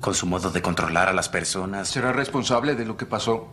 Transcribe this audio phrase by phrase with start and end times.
[0.00, 1.88] con su modo de controlar a las personas.
[1.88, 3.48] ¿Será responsable de lo que pasó?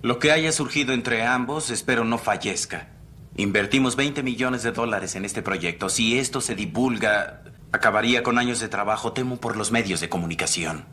[0.00, 2.88] Lo que haya surgido entre ambos, espero no fallezca.
[3.36, 5.88] Invertimos 20 millones de dólares en este proyecto.
[5.88, 7.42] Si esto se divulga,
[7.72, 10.84] acabaría con años de trabajo, temo, por los medios de comunicación.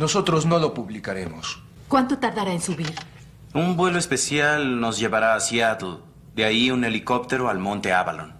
[0.00, 1.62] Nosotros no lo publicaremos.
[1.88, 2.94] ¿Cuánto tardará en subir?
[3.52, 5.98] Un vuelo especial nos llevará a Seattle.
[6.34, 8.32] De ahí un helicóptero al monte Avalon.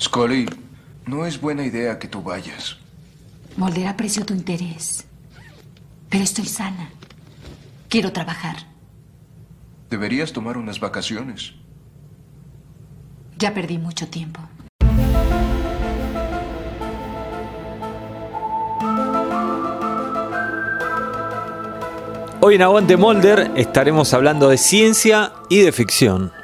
[0.00, 0.46] Scully,
[1.06, 2.78] no es buena idea que tú vayas.
[3.56, 5.06] Molder aprecio tu interés.
[6.10, 6.90] Pero estoy sana.
[7.88, 8.56] Quiero trabajar.
[9.88, 11.54] Deberías tomar unas vacaciones.
[13.38, 14.40] Ya perdí mucho tiempo.
[22.40, 26.35] Hoy en Aguante Molder estaremos hablando de ciencia y de ficción.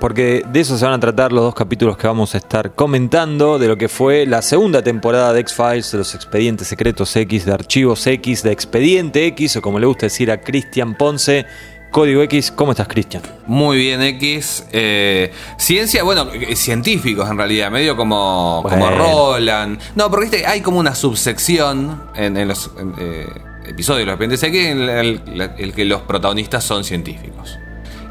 [0.00, 3.58] Porque de eso se van a tratar los dos capítulos que vamos a estar comentando,
[3.58, 7.52] de lo que fue la segunda temporada de X-Files, de los expedientes secretos X, de
[7.52, 11.46] archivos X, de expediente X, o como le gusta decir a Cristian Ponce,
[11.90, 12.52] Código X.
[12.52, 13.22] ¿Cómo estás, Cristian?
[13.48, 14.66] Muy bien, X.
[14.70, 18.90] Eh, ciencia, bueno, eh, científicos en realidad, medio como, como.
[18.90, 19.80] Roland.
[19.96, 23.26] No, porque viste, hay como una subsección en, en los en, eh,
[23.66, 24.88] episodios de los expedientes X en el,
[25.40, 27.58] el- el que los protagonistas son científicos.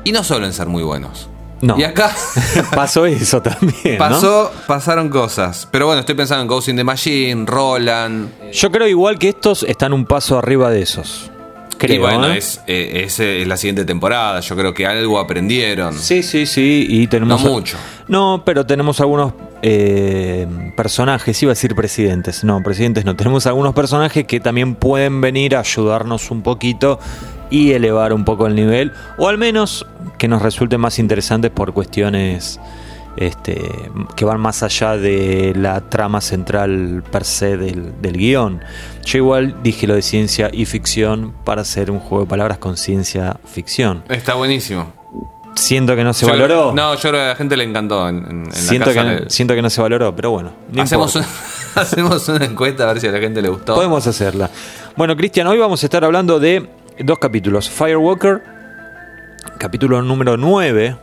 [0.04, 1.30] Y no suelen ser muy buenos.
[1.62, 1.78] No.
[1.78, 2.16] Y acá
[2.76, 3.94] Pasó eso también.
[3.94, 3.98] ¿no?
[3.98, 5.68] pasó, pasaron cosas.
[5.72, 8.30] Pero bueno, estoy pensando en Ghost in the Machine, Roland.
[8.52, 11.32] Yo creo igual que estos están un paso arriba de esos.
[11.78, 11.96] Creo.
[11.96, 12.38] y bueno, ¿eh?
[12.40, 14.40] es, eh, es, eh, es la siguiente temporada.
[14.40, 15.94] Yo creo que algo aprendieron.
[15.94, 16.86] Sí, sí, sí.
[16.90, 17.44] Y tenemos.
[17.44, 17.78] No mucho.
[18.08, 22.44] No, pero tenemos algunos eh, personajes, iba a decir presidentes.
[22.44, 23.16] No, presidentes no.
[23.16, 27.00] Tenemos algunos personajes que también pueden venir a ayudarnos un poquito
[27.50, 28.92] y elevar un poco el nivel.
[29.18, 29.86] O al menos
[30.18, 32.60] que nos resulten más interesantes por cuestiones
[33.16, 33.60] este,
[34.16, 38.62] que van más allá de la trama central per se del, del guion.
[39.06, 42.78] Yo igual dije lo de ciencia y ficción para hacer un juego de palabras con
[42.78, 44.04] ciencia ficción.
[44.10, 44.94] Está buenísimo.
[45.56, 46.72] Siento que no se Yo valoró.
[46.76, 48.08] no, yo creo que a la gente le encantó.
[48.08, 50.52] En, en- en la siento, que, casa le- siento que no se valoró, pero bueno.
[50.72, 51.16] no hacemos,
[51.76, 53.74] hacemos una encuesta a ver si a la gente le gustó.
[53.74, 54.52] Podemos hacerla.
[54.96, 56.70] Bueno, Cristian, hoy vamos a estar hablando de
[57.00, 57.70] dos capítulos.
[57.70, 58.42] Firewalker,
[59.58, 60.96] capítulo número 9,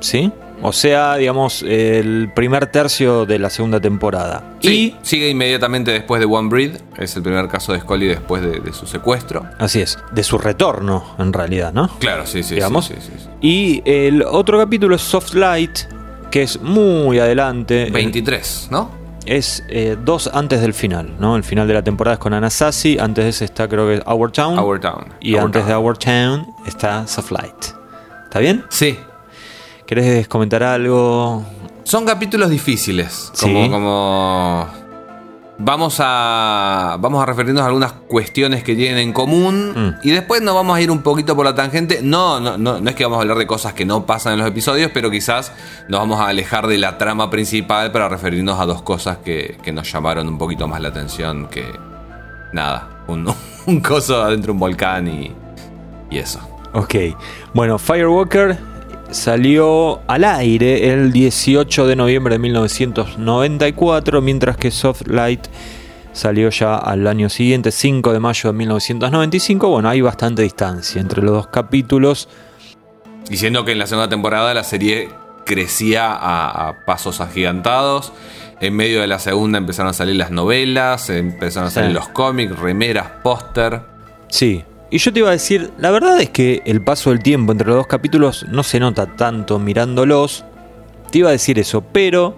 [0.00, 0.32] ¿sí?
[0.62, 4.54] O sea, digamos, el primer tercio de la segunda temporada.
[4.60, 6.76] Sí, sigue inmediatamente después de One Breed.
[6.96, 9.44] Es el primer caso de Scully después de, de su secuestro.
[9.58, 11.88] Así es, de su retorno, en realidad, ¿no?
[11.98, 12.54] Claro, sí, sí.
[12.54, 12.86] Digamos.
[12.86, 13.12] sí, sí.
[13.42, 15.80] Y el otro capítulo es Soft Light,
[16.30, 17.90] que es muy adelante.
[17.92, 19.03] 23, ¿no?
[19.26, 21.36] Es eh, dos antes del final, ¿no?
[21.36, 24.30] El final de la temporada es con Anasazi, antes de ese está creo que Our
[24.30, 24.58] Town.
[24.58, 25.06] Our Town.
[25.20, 25.68] Y Our antes Town.
[25.68, 27.64] de Our Town está Soft Light.
[28.24, 28.64] ¿Está bien?
[28.68, 28.98] Sí.
[29.86, 31.44] ¿Querés comentar algo?
[31.84, 33.30] Son capítulos difíciles.
[33.34, 33.46] Sí.
[33.46, 34.68] Como, como.
[35.58, 36.96] Vamos a.
[37.00, 39.72] Vamos a referirnos a algunas cuestiones que tienen en común.
[39.74, 40.06] Mm.
[40.06, 42.00] Y después nos vamos a ir un poquito por la tangente.
[42.02, 44.40] No, no, no, no es que vamos a hablar de cosas que no pasan en
[44.40, 45.52] los episodios, pero quizás
[45.88, 49.72] nos vamos a alejar de la trama principal para referirnos a dos cosas que, que
[49.72, 51.64] nos llamaron un poquito más la atención que.
[52.52, 52.88] Nada.
[53.06, 53.32] Un,
[53.66, 55.32] un coso adentro de un volcán y.
[56.10, 56.40] Y eso.
[56.72, 56.94] Ok.
[57.54, 58.73] Bueno, Firewalker
[59.14, 65.46] salió al aire el 18 de noviembre de 1994, mientras que Soft Light
[66.12, 69.68] salió ya al año siguiente, 5 de mayo de 1995.
[69.68, 72.28] Bueno, hay bastante distancia entre los dos capítulos.
[73.28, 75.08] Diciendo que en la segunda temporada la serie
[75.46, 78.12] crecía a, a pasos agigantados.
[78.60, 81.74] En medio de la segunda empezaron a salir las novelas, empezaron a Sí.
[81.76, 83.80] salir los cómics, remeras, póster.
[84.28, 84.64] Sí.
[84.94, 87.66] Y yo te iba a decir, la verdad es que el paso del tiempo entre
[87.66, 90.44] los dos capítulos no se nota tanto mirándolos.
[91.10, 92.36] Te iba a decir eso, pero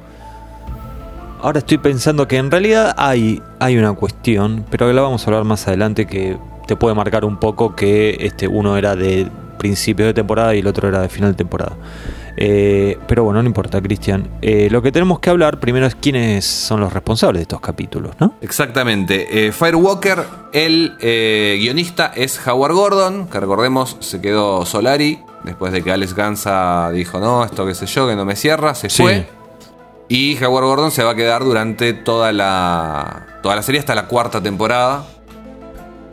[1.43, 5.45] ahora estoy pensando que en realidad hay, hay una cuestión, pero la vamos a hablar
[5.45, 9.29] más adelante que te puede marcar un poco que este uno era de
[9.59, 11.77] principio de temporada y el otro era de final de temporada.
[12.37, 14.29] Eh, pero bueno, no importa, Cristian.
[14.43, 18.15] Eh, lo que tenemos que hablar primero es quiénes son los responsables de estos capítulos,
[18.21, 18.35] ¿no?
[18.43, 19.47] Exactamente.
[19.47, 25.83] Eh, Firewalker, el eh, guionista es Howard Gordon, que recordemos se quedó Solari, después de
[25.83, 29.03] que Alex Gansa dijo, no, esto qué sé yo, que no me cierra, se Sí.
[29.03, 29.27] fue.
[30.09, 34.07] Y Howard Gordon se va a quedar durante toda la, toda la serie hasta la
[34.07, 35.05] cuarta temporada.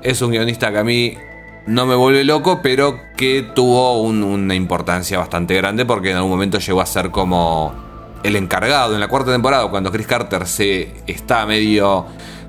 [0.02, 1.16] Es un guionista que a mí
[1.66, 6.32] no me vuelve loco, pero que tuvo un- una importancia bastante grande porque en algún
[6.32, 7.74] momento llegó a ser como
[8.24, 12.06] el encargado en la cuarta temporada, cuando Chris Carter se está medio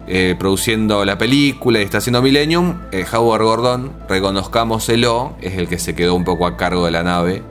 [0.07, 5.79] eh, produciendo la película y está haciendo Millennium, eh, Howard Gordon, reconozcámoselo, es el que
[5.79, 7.43] se quedó un poco a cargo de la nave.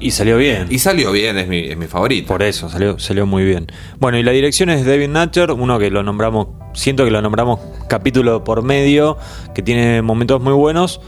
[0.00, 0.66] Y salió bien.
[0.70, 2.28] Y salió bien, es mi, es mi favorito.
[2.28, 3.66] Por eso, salió, salió muy bien.
[3.98, 7.60] Bueno, y la dirección es David Natcher, uno que lo nombramos, siento que lo nombramos
[7.88, 9.16] capítulo por medio,
[9.54, 11.00] que tiene momentos muy buenos.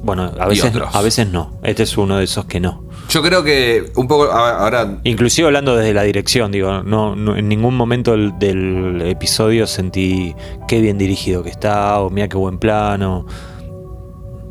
[0.00, 1.58] Bueno, a veces, a veces no.
[1.64, 2.84] Este es uno de esos que no.
[3.08, 7.48] Yo creo que un poco ahora Inclusive hablando desde la dirección, digo, no, no- en
[7.48, 10.34] ningún momento del, del episodio sentí
[10.68, 13.26] qué bien dirigido que está, o mira qué buen plano.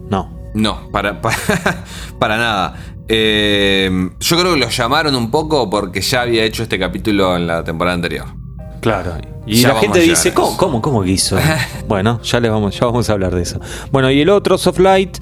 [0.10, 0.30] No.
[0.54, 1.38] no, para, para,
[2.20, 2.76] para nada.
[3.08, 7.48] Eh, yo creo que lo llamaron un poco porque ya había hecho este capítulo en
[7.48, 8.26] la temporada anterior.
[8.82, 9.18] Claro.
[9.46, 10.34] Y Ya la gente dice.
[10.34, 11.38] ¿cómo, cómo, cómo hizo?
[11.88, 13.60] bueno, ya les vamos, ya vamos a hablar de eso.
[13.92, 15.18] Bueno, y el otro, Soft Light.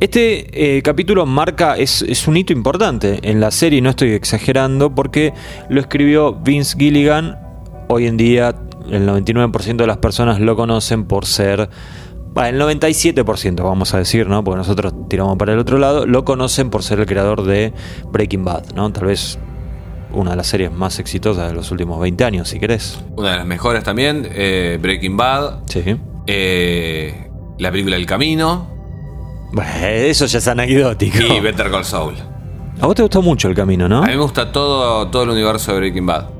[0.00, 4.92] Este eh, capítulo marca, es, es un hito importante en la serie, no estoy exagerando,
[4.92, 5.32] porque
[5.68, 7.38] lo escribió Vince Gilligan.
[7.86, 8.52] Hoy en día,
[8.90, 11.70] el 99% de las personas lo conocen por ser.
[12.36, 14.42] El 97%, vamos a decir, ¿no?
[14.42, 16.06] Porque nosotros tiramos para el otro lado.
[16.06, 17.72] Lo conocen por ser el creador de
[18.10, 18.90] Breaking Bad, ¿no?
[18.92, 19.38] Tal vez
[20.12, 22.98] una de las series más exitosas de los últimos 20 años, si querés.
[23.16, 25.82] Una de las mejores también, eh, Breaking Bad, Sí.
[26.26, 28.68] eh, la película El Camino
[29.52, 31.18] Bueno, eso ya es anecdótico.
[31.20, 32.14] y Better Call Saul.
[32.80, 33.98] A vos te gustó mucho el camino, ¿no?
[33.98, 36.30] A mí me gusta todo, todo el universo de Breaking Bad.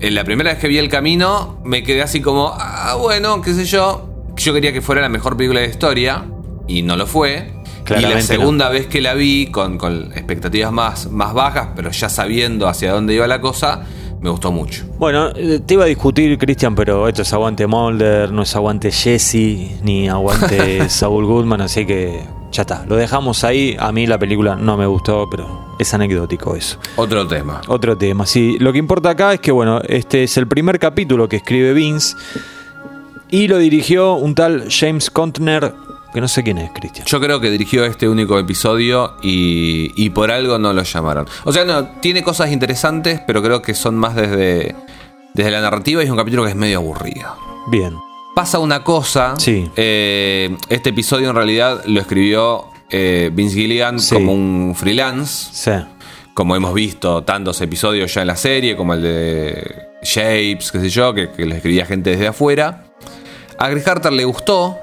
[0.00, 3.52] En la primera vez que vi El Camino, me quedé así como, ah, bueno, qué
[3.54, 4.13] sé yo.
[4.36, 6.24] Yo quería que fuera la mejor película de la historia,
[6.66, 7.52] y no lo fue.
[7.54, 8.26] y Claramente la no.
[8.26, 12.92] segunda vez que la vi, con, con expectativas más, más bajas, pero ya sabiendo hacia
[12.92, 13.84] dónde iba la cosa,
[14.20, 14.84] me gustó mucho.
[14.98, 18.90] Bueno, eh, te iba a discutir, Cristian, pero esto es aguante Mulder, no es aguante
[18.90, 22.86] Jesse, ni aguante Saul Goodman, así que ya está.
[22.88, 23.76] Lo dejamos ahí.
[23.78, 26.78] A mí la película no me gustó, pero es anecdótico eso.
[26.96, 27.60] Otro tema.
[27.68, 28.56] Otro tema, sí.
[28.60, 32.16] Lo que importa acá es que, bueno, este es el primer capítulo que escribe Vince
[33.34, 35.74] y lo dirigió un tal James Contner,
[36.12, 37.06] que no sé quién es, Cristian.
[37.06, 41.26] Yo creo que dirigió este único episodio y, y por algo no lo llamaron.
[41.44, 44.76] O sea, no, tiene cosas interesantes, pero creo que son más desde,
[45.34, 47.34] desde la narrativa y es un capítulo que es medio aburrido.
[47.68, 47.94] Bien.
[48.34, 49.34] Pasa una cosa.
[49.38, 49.68] Sí.
[49.76, 54.14] eh, este episodio en realidad lo escribió eh, Vince Gilligan Sí.
[54.14, 55.48] como un freelance.
[55.52, 55.70] Sí.
[56.34, 60.88] Como hemos visto tantos episodios ya en la serie, como el de Shapes, qué sé
[60.90, 62.84] yo, que, que lo escribía gente desde afuera.
[63.58, 64.78] A Chris Carter le gustó.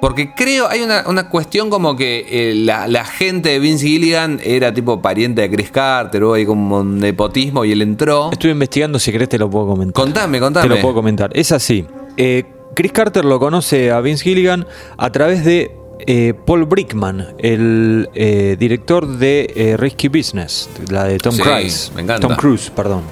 [0.00, 4.40] Porque creo, hay una, una cuestión como que eh, la, la gente de Vince Gilligan
[4.42, 8.30] era tipo pariente de Chris Carter, hubo ahí como un nepotismo y él entró.
[8.32, 9.94] Estuve investigando, si querés te lo puedo comentar.
[10.02, 10.68] Contame, contame.
[10.68, 11.30] Te lo puedo comentar.
[11.34, 11.86] Es así.
[12.16, 12.44] Eh,
[12.74, 15.70] Chris Carter lo conoce a Vince Gilligan a través de
[16.06, 21.92] eh, Paul Brickman, el eh, director de eh, Risky Business, la de Tom Sí, Cruise.
[21.94, 22.26] me encanta.
[22.28, 23.02] Tom Cruise, perdón.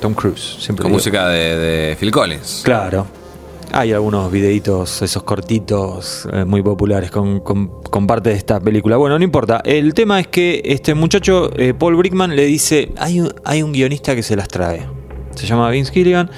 [0.00, 2.62] Tom Cruise, siempre Con música de, de Phil Collins.
[2.64, 3.06] Claro.
[3.74, 7.42] Hay algunos videitos, esos cortitos, eh, muy populares con,
[8.06, 8.98] parte de esta película.
[8.98, 9.62] Bueno, no importa.
[9.64, 13.72] El tema es que este muchacho, eh, Paul Brickman, le dice, hay un, hay un
[13.72, 14.86] guionista que se las trae.
[15.36, 16.30] Se llama Vince Gilligan.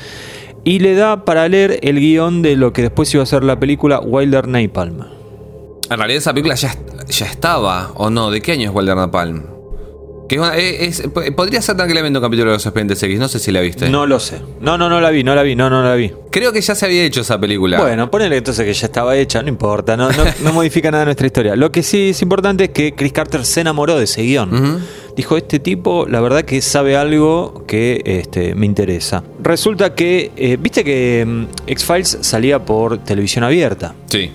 [0.62, 3.58] Y le da para leer el guion de lo que después iba a ser la
[3.58, 5.00] película Wilder Napalm.
[5.90, 6.74] En realidad esa película ya,
[7.08, 8.30] ya estaba, ¿o no?
[8.30, 9.53] ¿De qué año es Walter Napalm?
[10.28, 11.02] Que es una- es-
[11.36, 13.88] podría ser tranquilamente un capítulo de los expedientes X, no sé si la viste.
[13.90, 14.40] No lo sé.
[14.60, 16.12] No, no, no la vi, no la vi, no, no la vi.
[16.30, 17.78] Creo que ya se había hecho esa película.
[17.80, 21.26] Bueno, ponele entonces que ya estaba hecha, no importa, no, no, no modifica nada nuestra
[21.26, 21.56] historia.
[21.56, 24.80] Lo que sí es importante es que Chris Carter se enamoró de ese guion.
[25.16, 29.22] Dijo, este tipo, la verdad que sabe algo que este, me interesa.
[29.42, 33.94] Resulta que, eh, viste que mm, X-Files salía por televisión abierta.
[34.06, 34.32] Sí.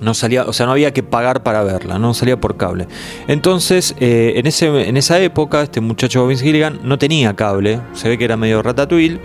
[0.00, 2.86] No salía, o sea, no había que pagar para verla, no salía por cable.
[3.28, 8.08] Entonces, eh, en, ese, en esa época, este muchacho Vince Gilligan no tenía cable, se
[8.08, 9.20] ve que era medio ratatouille.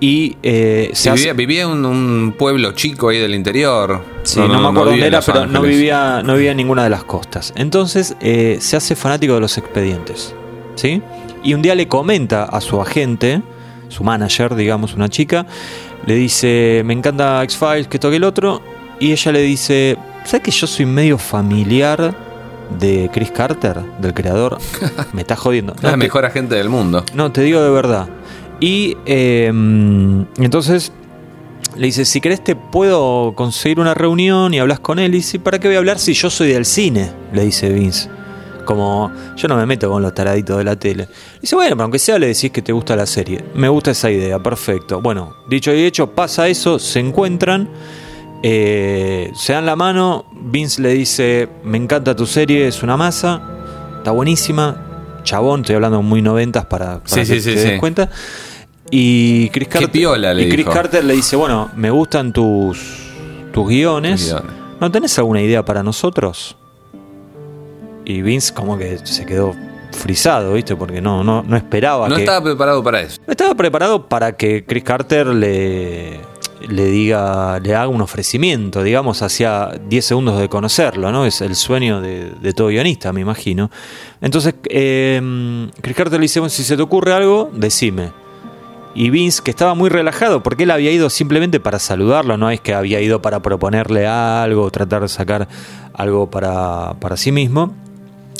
[0.00, 4.02] Y eh, se Sí, hace- vivía, vivía en un, un pueblo chico ahí del interior.
[4.24, 6.90] Sí, no, me acuerdo dónde en era, pero no vivía, no vivía en ninguna de
[6.90, 7.52] las costas.
[7.54, 10.34] Entonces eh, se hace fanático de los expedientes.
[10.74, 11.00] ¿Sí?
[11.44, 13.42] Y un día le comenta a su agente,
[13.88, 15.46] su manager, digamos, una chica,
[16.06, 18.60] le dice, me encanta X-Files, que toque el otro.
[19.00, 22.14] Y ella le dice, ¿sabes que yo soy medio familiar
[22.78, 24.58] de Chris Carter, del creador?
[25.12, 25.74] Me está jodiendo.
[25.82, 27.04] La No, te- mejor agente del mundo.
[27.14, 28.08] no, te digo de verdad.
[28.60, 29.48] Y eh,
[30.38, 30.92] entonces
[31.76, 35.12] le dice, si querés te puedo conseguir una reunión y hablas con él.
[35.14, 37.10] Y dice, ¿para qué voy a hablar si yo soy del cine?
[37.32, 38.08] Le dice Vince.
[38.64, 41.08] Como, yo no me meto con los taraditos de la tele.
[41.40, 43.44] Dice, bueno, pero aunque sea le decís que te gusta la serie.
[43.54, 45.00] Me gusta esa idea, perfecto.
[45.00, 47.68] Bueno, dicho y hecho, pasa eso, se encuentran.
[48.42, 53.40] Eh, se dan la mano, Vince le dice, me encanta tu serie, es una masa,
[53.98, 57.80] está buenísima, chabón, estoy hablando muy noventas para, para Sí, que sí, te sí, des
[57.80, 58.10] cuenta.
[58.90, 60.66] Y Chris Carter, piola, y Chris.
[60.66, 62.78] Carter le dice, bueno, me gustan tus,
[63.52, 64.28] tus guiones.
[64.28, 64.52] Tus guiones.
[64.80, 66.56] ¿No tenés alguna idea para nosotros?
[68.04, 69.54] Y Vince como que se quedó
[69.92, 70.74] frisado, ¿viste?
[70.74, 72.22] Porque no, no, no esperaba No que.
[72.22, 73.20] estaba preparado para eso.
[73.26, 76.18] No estaba preparado para que Chris Carter le,
[76.68, 81.26] le diga, le haga un ofrecimiento, digamos, hacia 10 segundos de conocerlo, ¿no?
[81.26, 83.70] Es el sueño de, todo guionista, me imagino.
[84.20, 88.12] Entonces, eh, Chris Carter le dice, bueno, si se te ocurre algo, decime.
[88.94, 92.60] Y Vince, que estaba muy relajado, porque él había ido simplemente para saludarlo, no es
[92.60, 95.48] que había ido para proponerle algo, tratar de sacar
[95.94, 97.74] algo para, para sí mismo.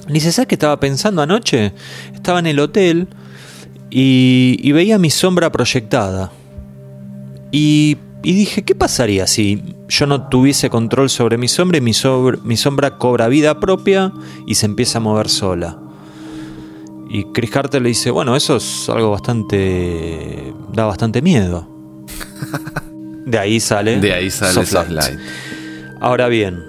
[0.07, 1.73] Le dice, ¿sabes qué estaba pensando anoche?
[2.12, 3.09] Estaba en el hotel
[3.91, 6.33] y veía mi sombra proyectada.
[7.52, 11.93] Y, y dije, ¿qué pasaría si yo no tuviese control sobre mi sombra y mi,
[11.93, 14.12] sobre- mi sombra cobra vida propia
[14.47, 15.79] y se empieza a mover sola?
[17.11, 20.55] Y Chris Carter le dice, bueno, eso es algo bastante...
[20.73, 21.69] da bastante miedo.
[23.26, 24.00] De ahí sale...
[24.00, 24.88] De ahí sale Soft.
[24.91, 25.19] Light.
[26.00, 26.62] Ahora bien,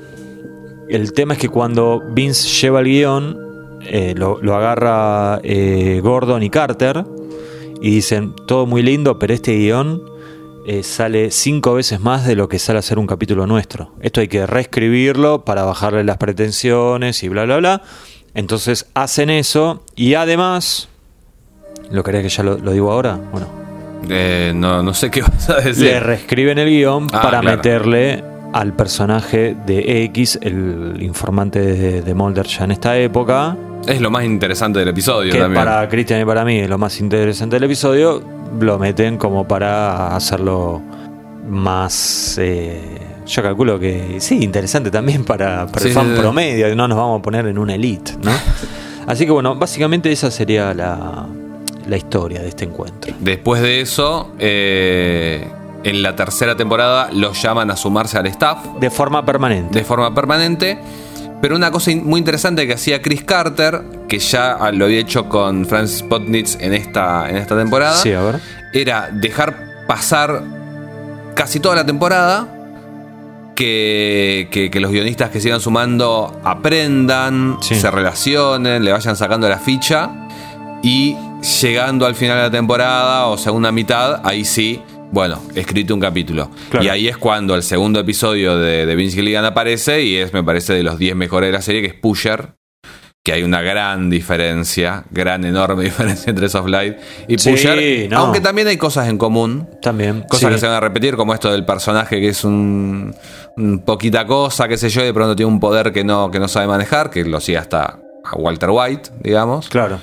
[0.90, 3.38] el tema es que cuando Vince lleva el guion,
[3.82, 7.06] eh, lo, lo agarra eh, Gordon y Carter
[7.82, 10.02] y dicen, todo muy lindo, pero este guion
[10.67, 13.91] eh, sale cinco veces más de lo que sale a ser un capítulo nuestro.
[14.01, 17.82] Esto hay que reescribirlo para bajarle las pretensiones y bla, bla, bla.
[18.34, 20.89] Entonces hacen eso y además...
[21.91, 23.20] ¿Lo querés que ya lo, lo digo ahora?
[23.32, 23.48] Bueno,
[24.10, 25.86] Eh, no, no sé qué vas a decir.
[25.86, 27.58] le reescriben el guion Ah, para claro.
[27.58, 34.00] meterle al personaje de X, el informante de, de Mulder ya en esta época, Es
[34.00, 35.63] lo más interesante del episodio que también.
[35.65, 38.24] para Christian y para mí es lo más interesante del episodio,
[38.60, 40.82] lo meten como para hacerlo
[41.50, 42.38] más...
[42.42, 46.20] eh, yo calculo que sí, interesante también para, para Sí, el fan sí, sí.
[46.22, 48.32] promedio, no nos vamos a poner en una elite, ¿no?
[49.08, 51.26] Así que bueno, básicamente esa sería la,
[51.88, 53.14] la historia de este encuentro.
[53.20, 55.48] Después de eso, eh,
[55.84, 59.80] en la tercera temporada los llaman a sumarse al staff De forma permanente.
[59.80, 60.80] de forma permanente.
[61.44, 65.28] Pero una cosa muy interesante que hacía Chris Carter, que ya ah, lo había hecho
[65.28, 68.40] con Francis Potnitz en esta, en esta temporada, Sí, a ver.
[68.72, 69.54] era dejar
[69.86, 70.42] pasar
[71.36, 72.48] casi toda la temporada.
[73.58, 77.76] Que, que- que los guionistas que sigan sumando aprendan, Sí.
[77.76, 80.10] se relacionen, le vayan sacando la ficha.
[80.82, 81.16] Y
[81.62, 84.82] llegando al final de la temporada o segunda mitad, ahí sí,
[85.13, 86.50] bueno, escrito un capítulo.
[86.72, 86.84] Claro.
[86.86, 90.43] Y ahí es cuando el segundo episodio de, de Vince Gilligan aparece y es, me
[90.43, 92.55] parece, de los 10 mejores de la serie, que es Pusher.
[93.24, 98.10] Que hay una gran diferencia, gran, enorme diferencia entre Soft Light y Sí, Pusher.
[98.10, 98.17] no.
[98.17, 99.70] Aunque también hay cosas en común.
[99.82, 100.24] También.
[100.27, 100.55] Cosas sí.
[100.55, 103.15] que se van a repetir, como esto del personaje que es un,
[103.55, 106.39] un poquita cosa, qué sé yo, y de pronto tiene un poder que no, que
[106.39, 109.70] no sabe manejar, que lo sigue hasta a Walter White, digamos.
[109.70, 110.00] Claro.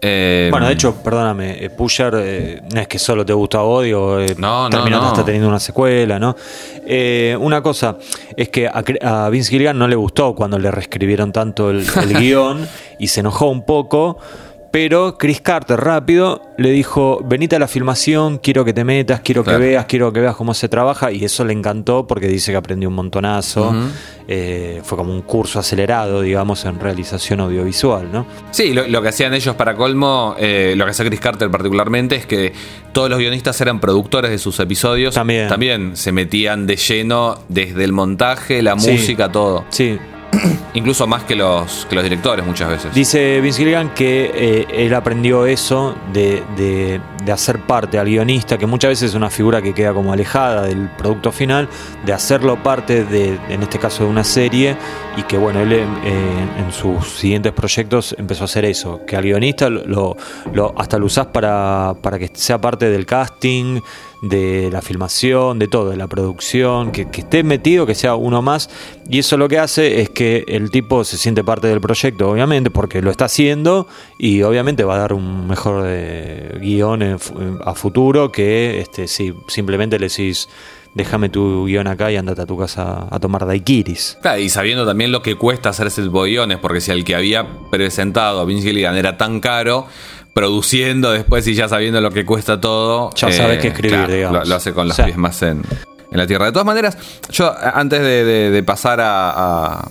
[0.00, 4.20] Eh, Bueno, de hecho, perdóname, eh, Pusher eh, no es que solo te gusta digo,
[4.20, 5.08] eh, No, no, terminó no.
[5.08, 6.36] hasta teniendo una secuela, ¿no?
[6.86, 7.96] Eh, una cosa
[8.36, 12.68] es que a Vince Gilligan no le gustó cuando le reescribieron tanto el, el guion
[12.98, 14.18] y se enojó un poco.
[14.78, 19.42] Pero Chris Carter rápido le dijo, venite a la filmación, quiero que te metas, quiero
[19.42, 19.58] Claro.
[19.58, 21.10] que veas, quiero que veas cómo se trabaja.
[21.10, 23.74] Y eso le encantó porque dice que aprendió un montonazo.
[24.28, 28.26] Eh, fue como un curso acelerado, digamos, en realización audiovisual, ¿no?
[28.50, 32.16] Sí, lo, lo que hacían ellos para colmo, eh, lo que hacía Chris Carter particularmente,
[32.16, 32.52] es que
[32.92, 35.14] todos los guionistas eran productores de sus episodios.
[35.14, 35.48] También.
[35.48, 38.90] También se metían de lleno desde el montaje, la Sí.
[38.90, 39.64] música, todo.
[39.70, 39.98] Sí,
[40.74, 42.94] Incluso más que los, que los directores muchas veces.
[42.94, 48.56] Dice Vince Gilligan que eh, él aprendió eso de, de- de hacer parte al guionista,
[48.56, 51.68] que muchas veces es una figura que queda como alejada del producto final,
[52.04, 54.76] de hacerlo parte de, en este caso, de una serie,
[55.16, 59.24] y que bueno, él eh, en sus siguientes proyectos empezó a hacer eso, que al
[59.24, 60.16] guionista lo,
[60.76, 63.80] hasta lo usás para, para que sea parte del casting,
[64.22, 68.40] de la filmación, de todo, de la producción, que, que esté metido, que sea uno
[68.40, 68.70] más.
[69.10, 73.02] Y eso lo que hace es que tipo se siente parte del proyecto, obviamente, porque
[73.02, 73.86] lo está haciendo
[74.18, 77.18] y obviamente va a dar un mejor eh, guion en
[77.64, 80.48] a futuro que este, si simplemente le decís,
[80.94, 84.16] déjame tu guion acá y andate a tu casa a tomar daiquiris.
[84.22, 87.04] Claro, y sabiendo también lo que cuesta hacer ese tipo de guiones, porque si el
[87.04, 89.86] que había presentado a Vince Gilligan era tan caro,
[90.32, 93.10] produciendo después y ya sabiendo lo que cuesta todo.
[93.14, 94.40] Ya sabes qué escribir, digamos.
[94.40, 95.06] Lo, lo hace con los O sea.
[95.06, 95.62] pies más en,
[96.10, 96.44] en la tierra.
[96.46, 96.98] De todas maneras,
[97.30, 99.30] yo antes de, de- de pasar a.
[99.82, 99.88] a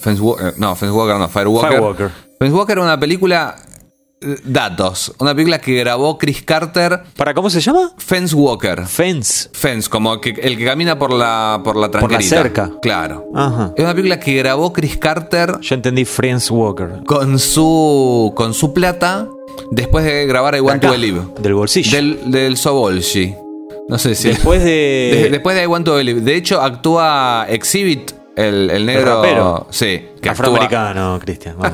[0.00, 1.70] Fence Wa- eh, no, Fence Walker, no, Firewalker.
[1.70, 2.10] Firewalker.
[2.38, 3.56] Fence Walker era una película.
[4.20, 5.12] eh, Datos.
[5.18, 7.02] Una película que grabó Chris Carter.
[7.16, 7.92] ¿Para cómo se llama?
[7.98, 8.84] Fence Walker.
[8.86, 9.48] Fence.
[9.52, 12.70] Fence, como que, el que camina por la, por la Por la cerca.
[12.82, 13.26] Claro.
[13.34, 13.72] Ajá.
[13.76, 17.02] Es una película que grabó Chris Carter Yo entendí Friends Walker.
[17.06, 19.28] con su con su plata
[19.70, 21.20] después de grabar I Want to Believe.
[21.40, 21.90] Del bolsillo.
[21.96, 23.34] Del, del Sobolshi.
[23.88, 24.28] No sé si.
[24.28, 25.30] Después de- de.
[25.30, 26.20] después de I Want to Believe.
[26.22, 29.66] De hecho, actúa Exhibit el, el negro.
[29.70, 30.28] Sí, que.
[30.28, 31.56] Afroamericano, Cristian.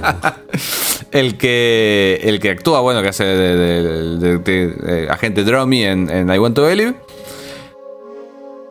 [1.10, 6.56] El que, el que actúa, bueno, que hace de, agente Dromy en, en I Want
[6.56, 6.96] to Believe.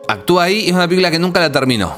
[0.08, 1.96] Actúa ahí y es una película que nunca la terminó.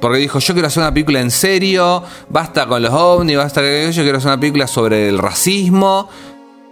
[0.00, 3.90] Porque dijo, yo quiero hacer una película en serio, basta con los ovnis, basta que
[3.92, 6.08] yo quiero hacer una película sobre el racismo.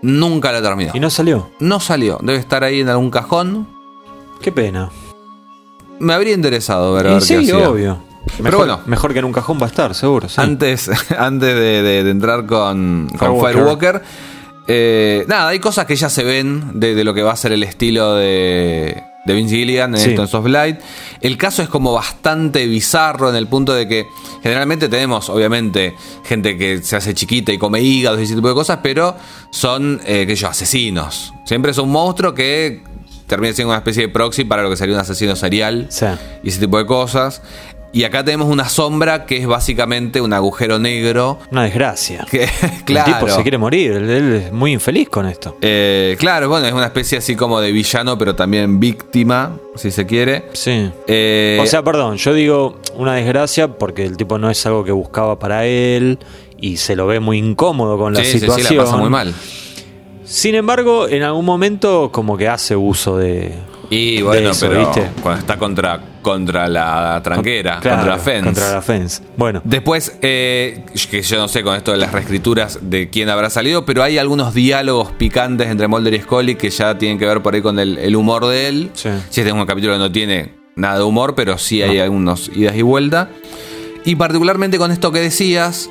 [0.03, 0.93] Nunca la terminó.
[0.95, 1.51] y no salió.
[1.59, 3.67] No salió, debe estar ahí en algún cajón.
[4.41, 4.91] Qué pena.
[5.99, 8.06] Me habría interesado ver, Y ver sí, obvio.
[8.27, 8.81] Pero Mejor, bueno.
[8.87, 10.29] mejor que en un cajón va a estar, seguro.
[10.29, 10.35] sí.
[10.41, 14.03] Antes, antes de, de- de entrar con, con Firewalker.
[14.69, 17.53] Eh, nada, hay cosas que ya se ven de, de lo que va a ser
[17.53, 20.11] el estilo de, de Vince Gilligan en Sí.
[20.11, 20.81] Stones of Light.
[21.21, 24.07] El caso es como bastante bizarro en el punto de que
[24.43, 28.55] generalmente tenemos, obviamente, gente que se hace chiquita y come hígados y ese tipo de
[28.55, 29.15] cosas, pero
[29.53, 31.33] son, eh, yo, asesinos.
[31.45, 32.83] Siempre es un monstruo que
[33.29, 36.07] termina siendo una especie de proxy para lo que sería un asesino serial Sí.
[36.43, 37.41] y ese tipo de cosas.
[37.97, 41.39] Y acá tenemos una sombra que es básicamente un agujero negro.
[41.51, 42.27] Una desgracia.
[42.31, 42.51] Que, El
[42.85, 43.11] claro.
[43.11, 43.93] tipo se quiere morir.
[43.93, 45.57] Él, es muy infeliz con esto.
[45.63, 50.05] Eh, claro, bueno, es una especie así como de villano, pero también víctima, si se
[50.05, 50.51] quiere.
[50.53, 50.91] Sí.
[51.07, 54.93] Eh, O sea, perdón, yo digo una desgracia porque el tipo no es algo que
[54.93, 56.19] buscaba para él
[56.61, 58.77] y se lo ve muy incómodo con la sí, sí, sí, situación.
[58.77, 59.33] la pasa muy mal.
[60.27, 63.55] Sin embargo, en algún momento como que hace uso de...
[63.91, 65.09] Y bueno, eso, pero ¿viste?
[65.23, 68.45] cuando está contra, contra la tranquera, Claro, contra la fence.
[68.45, 69.23] Contra la fence.
[69.37, 73.49] Bueno, Después, eh, que yo no sé con esto de las reescrituras de quién habrá
[73.51, 77.43] salido, pero hay algunos diálogos picantes entre Mulder y Scully que ya tienen que ver
[77.43, 78.91] por ahí con el, el humor de él.
[78.95, 79.11] Sí.
[79.31, 82.51] Si este es un capítulo que no tiene nada de humor, pero sí hay algunos
[82.55, 83.29] idas y vueltas.
[84.05, 85.91] Y particularmente con esto que decías,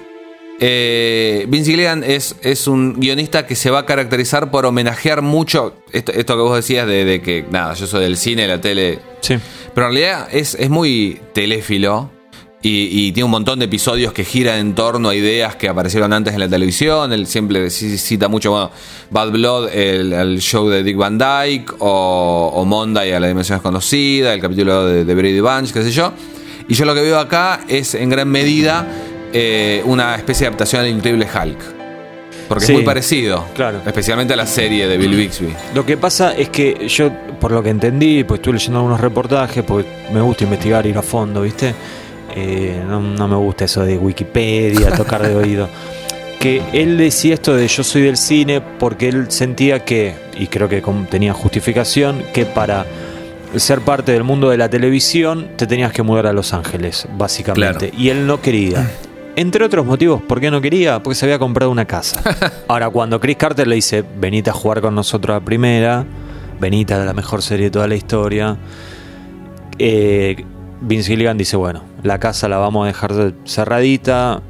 [0.59, 5.75] eh, Vince Gilligan es, es un guionista que se va a caracterizar por homenajear mucho
[5.91, 8.99] esto, esto que vos decías de, de que, nada, yo soy del cine, la tele,
[9.21, 9.35] sí.
[9.73, 12.11] pero en realidad es, es muy teléfilo
[12.61, 16.11] y, y tiene un montón de episodios que giran en torno a ideas que aparecieron
[16.13, 17.13] antes en la televisión.
[17.13, 18.71] Él siempre cita mucho, bueno,
[19.11, 23.57] Bad Blood, el, el show de Dick Van Dyke, o, o Monday a la dimensión
[23.57, 26.11] desconocida, el capítulo de, de Brady Bunch, qué sé yo.
[26.67, 28.87] Y yo lo que veo acá es en gran medida
[29.37, 31.59] eh, una especie de adaptación al increíble Hulk.
[32.47, 33.81] Porque Sí, es muy parecido, claro.
[33.85, 35.53] especialmente a la serie de Bill Bixby.
[35.73, 39.61] Lo que pasa es que yo, por lo que entendí, pues estuve leyendo algunos reportajes,
[39.63, 41.73] porque me gusta investigar, ir a fondo, ¿viste?
[42.33, 45.67] Eh, no, no me gusta eso de Wikipedia, tocar de oído.
[46.39, 50.69] Que él decía esto de yo soy del cine porque él sentía que, y creo
[50.69, 52.85] que tenía justificación, que para
[53.57, 57.89] ser parte del mundo de la televisión te tenías que mudar a Los Ángeles, básicamente.
[57.89, 58.01] Claro.
[58.01, 58.89] Y él no quería.
[59.37, 61.03] Entre otros motivos, ¿por qué no quería?
[61.03, 62.21] Porque se había comprado una casa.
[62.67, 66.05] Ahora, cuando Chris Carter le dice, venite a jugar con nosotros a primera,
[66.59, 68.57] venite a la mejor serie de toda la historia,
[69.77, 70.45] eh,
[70.79, 74.41] Vince Gilligan dice, bueno, la casa la vamos a dejar cerradita,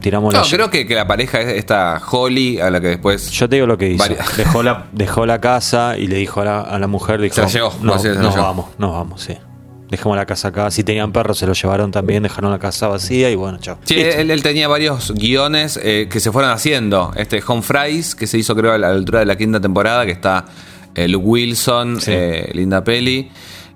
[0.00, 3.30] tiramos No, la creo que, que la pareja es esta Holly, a la que después
[3.32, 4.04] Yo te digo lo que hizo.
[4.36, 7.42] Dejó la, dejó la casa y le dijo a la, a la mujer, dijo, Se
[7.42, 8.46] la llevó, no, así se nos llevó".
[8.46, 9.36] vamos, nos vamos, sí.
[9.92, 10.70] Dejemos la casa acá.
[10.70, 13.78] Si tenían perros, se lo llevaron también, dejaron la casa vacía y bueno, chao.
[13.84, 17.12] Sí, él, él tenía varios guiones eh, que se fueron haciendo.
[17.14, 20.12] Este Home Fries, que se hizo creo a la altura de la quinta temporada, que
[20.12, 20.46] está
[20.94, 22.10] eh, Luke Wilson, Sí.
[22.12, 23.30] eh, Linda Pelli.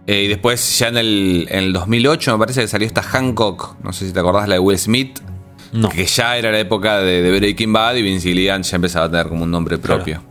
[0.07, 3.77] Eh, y después ya en el, en el 2008 me parece que salió esta Hancock,
[3.85, 5.19] no sé si te acordás, la de Will Smith.
[5.73, 5.91] No.
[5.91, 9.11] Que ya era la época de, de Breaking Bad y Vince Gilligan ya empezaba a
[9.11, 10.23] tener como un nombre propio.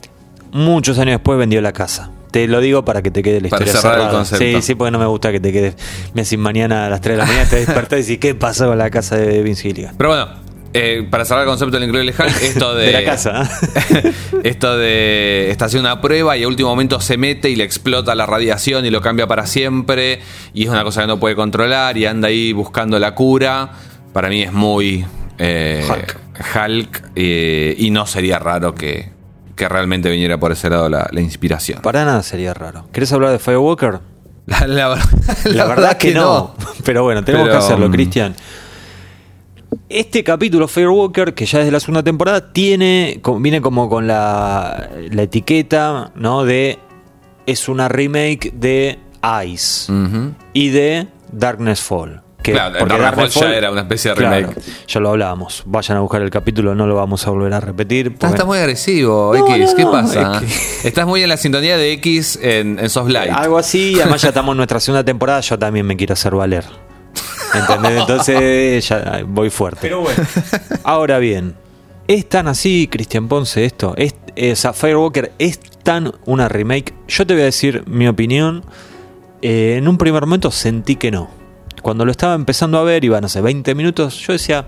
[0.51, 2.09] Muchos años después vendió la casa.
[2.35, 4.43] Te lo digo para que te quede la Para historia cerrar el concepto.
[4.43, 5.75] Sí, sí, porque no me gusta que te quedes.
[6.13, 8.67] Me decís mañana a las 3 de la mañana te despertás y decís, ¿qué pasó
[8.67, 9.95] con la casa de Vince Gilligan?
[9.97, 10.27] Pero bueno,
[10.73, 12.87] eh, para cerrar el concepto del increíble Hulk, esto de.
[12.87, 13.49] De la casa.
[13.89, 14.11] ¿eh?
[14.43, 15.49] esto de.
[15.49, 18.85] Está haciendo una prueba y a último momento se mete y le explota la radiación
[18.85, 20.19] y lo cambia para siempre.
[20.53, 23.69] Y es una cosa que no puede controlar y anda ahí buscando la cura.
[24.11, 25.05] Para mí es muy.
[25.37, 26.19] eh, Hulk.
[26.53, 29.14] Hulk, eh, y no sería raro que,
[29.55, 31.81] que realmente viniera por ese lado la, la inspiración.
[31.81, 32.87] Para nada sería raro.
[32.91, 33.99] ¿Querés hablar de Firewalker?
[34.47, 36.53] La, la ver- La, verdad que no.
[36.85, 38.35] Pero bueno, tenemos Pero, que hacerlo, mm, Cristian.
[39.89, 44.89] Este capítulo, Firewalker, que ya es de la segunda temporada, tiene, viene como con la,
[45.11, 46.43] la etiqueta, ¿no?
[46.43, 46.79] De.
[47.47, 48.97] Es una remake de
[49.47, 49.91] Ice
[50.53, 52.21] y de Darkness Fall.
[52.45, 54.61] Que, Claro, porque Fall ya era una especie de Claro, remake.
[54.87, 55.63] ya lo hablábamos.
[55.65, 58.11] Vayan a buscar el capítulo, no lo vamos a volver a repetir.
[58.11, 59.69] Ah, porque- estás muy agresivo, No, X.
[59.71, 60.41] no, ¿Qué no, pasa?
[60.45, 63.31] es Estás muy en la sintonía de X en, en Soft Light.
[63.33, 66.35] Algo así, y además ya estamos en nuestra segunda temporada, yo también me quiero hacer
[66.35, 66.63] valer.
[67.53, 67.99] ¿Entendés?
[68.01, 69.79] Entonces ya voy fuerte.
[69.81, 70.23] Pero bueno.
[70.83, 71.55] Ahora bien,
[72.07, 73.93] ¿es tan así, Cristian Ponce, esto?
[73.97, 76.93] ¿Es, es, a Firewalker es tan una remake?
[77.07, 78.63] Yo te voy a decir mi opinión.
[79.41, 81.29] Eh, en un primer momento sentí que no.
[81.85, 84.65] Cuando lo estaba empezando a ver, iban hace 20 minutos, yo decía,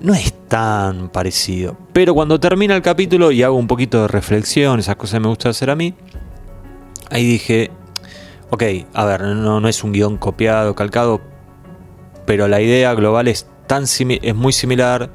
[0.00, 1.76] no es tan parecido.
[1.92, 5.50] Pero cuando termina el capítulo y hago un poquito de reflexión, esas cosas me gusta
[5.50, 5.92] hacer a mí,
[7.10, 7.70] ahí dije,
[8.48, 8.62] ok,
[8.94, 11.20] a ver, no, no es un guion copiado, calcado,
[12.24, 15.10] pero la idea global es, tan es muy similar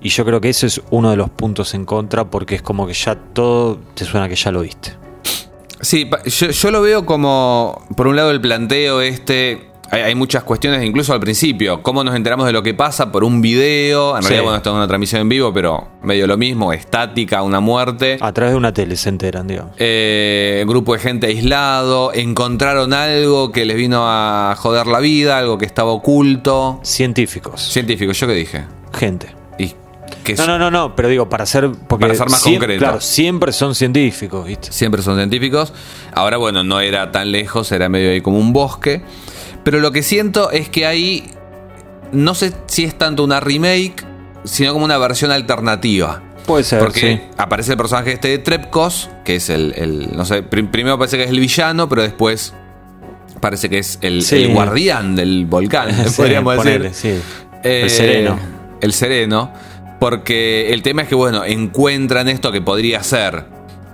[0.00, 2.86] y yo creo que ese es uno de los puntos en contra porque es como
[2.86, 4.92] que ya todo te suena que ya lo viste.
[5.80, 9.67] Sí, yo lo veo como, por un lado, el planteo este.
[9.90, 11.82] Hay, hay muchas cuestiones, incluso al principio.
[11.82, 14.16] ¿Cómo nos enteramos de lo que pasa por un video?
[14.16, 14.28] En Sí.
[14.28, 18.18] realidad, bueno, esto es una transmisión en vivo, pero medio lo mismo, estática, una muerte.
[18.20, 19.72] A través de una tele se enteran, digamos.
[19.78, 25.56] Eh, grupo de gente aislado, encontraron algo que les vino a joder la vida, algo
[25.56, 26.80] que estaba oculto.
[26.82, 28.64] Científicos, Científico, ¿yo qué dije?
[28.92, 29.28] gente.
[29.58, 29.74] Y
[30.36, 32.78] No, no, no, no, pero digo, para ser, porque Para ser más siem- concreto.
[32.80, 34.70] Claro, siempre son científicos, ¿viste?
[34.72, 35.72] siempre son científicos.
[36.12, 39.02] Ahora, bueno, no era tan lejos, era medio ahí como un bosque.
[39.70, 41.30] Pero lo que siento es que ahí
[42.10, 44.02] no sé si es tanto una remake,
[44.44, 46.22] sino como una versión alternativa.
[46.46, 47.20] Puede ser, Porque sí.
[47.36, 51.18] aparece el personaje este de Trepkos, que es el, el- no sé, prim- primero parece
[51.18, 52.54] que es el villano, pero después
[53.42, 54.44] parece que es el, Sí.
[54.44, 57.20] el guardián del volcán, Sí, podríamos ponele, decir.
[57.20, 57.38] sí.
[57.62, 58.38] Eh, El sereno.
[58.80, 59.52] El sereno.
[60.00, 63.44] Porque el tema es que, bueno, encuentran esto que podría ser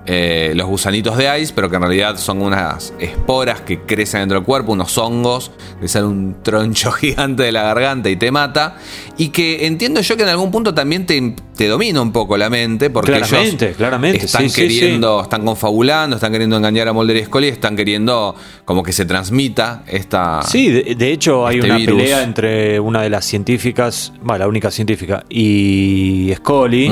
[0.06, 4.38] eh, los gusanitos de ice, pero que en realidad son unas esporas que crecen dentro
[4.38, 8.76] del cuerpo, unos hongos, que sale un troncho gigante de la garganta y te mata.
[9.16, 12.50] Y que entiendo yo que en algún punto también te, te domina un poco la
[12.50, 16.92] mente, porque Claramente, ellos claramente, están sí, sí, queriendo, están confabulando, están queriendo engañar a
[16.92, 20.42] Mulder y Scully, están queriendo como que se transmita esta.
[20.42, 21.96] Sí, de, de hecho hay este una virus.
[21.98, 26.90] pelea entre una de las científicas, bueno, la única científica, y Scully.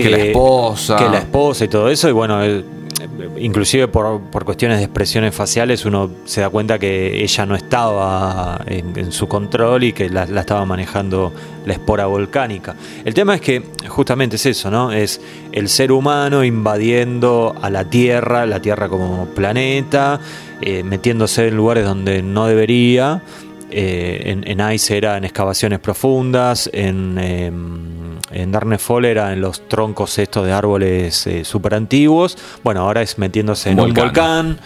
[0.00, 0.96] Que la esposa.
[0.96, 2.08] Que la esposa y todo eso.
[2.08, 2.64] Y bueno, eh,
[3.38, 8.60] inclusive por, por cuestiones de expresiones faciales uno se da cuenta que ella no estaba
[8.66, 11.32] en, en su control y que la, la estaba manejando
[11.66, 12.74] la espora volcánica.
[13.04, 14.92] El tema es que justamente es eso, ¿no?
[14.92, 15.20] Es
[15.52, 20.20] el ser humano invadiendo a la Tierra, la Tierra como planeta,
[20.60, 23.22] eh, metiéndose en lugares donde no debería.
[23.74, 29.40] Eh, en, en Ice era en excavaciones profundas, en, eh, en Darkness Fall era en
[29.40, 32.36] los troncos estos de árboles eh, súper antiguos.
[32.62, 34.04] Bueno, ahora es metiéndose en un Volcán.
[34.04, 34.58] volcán.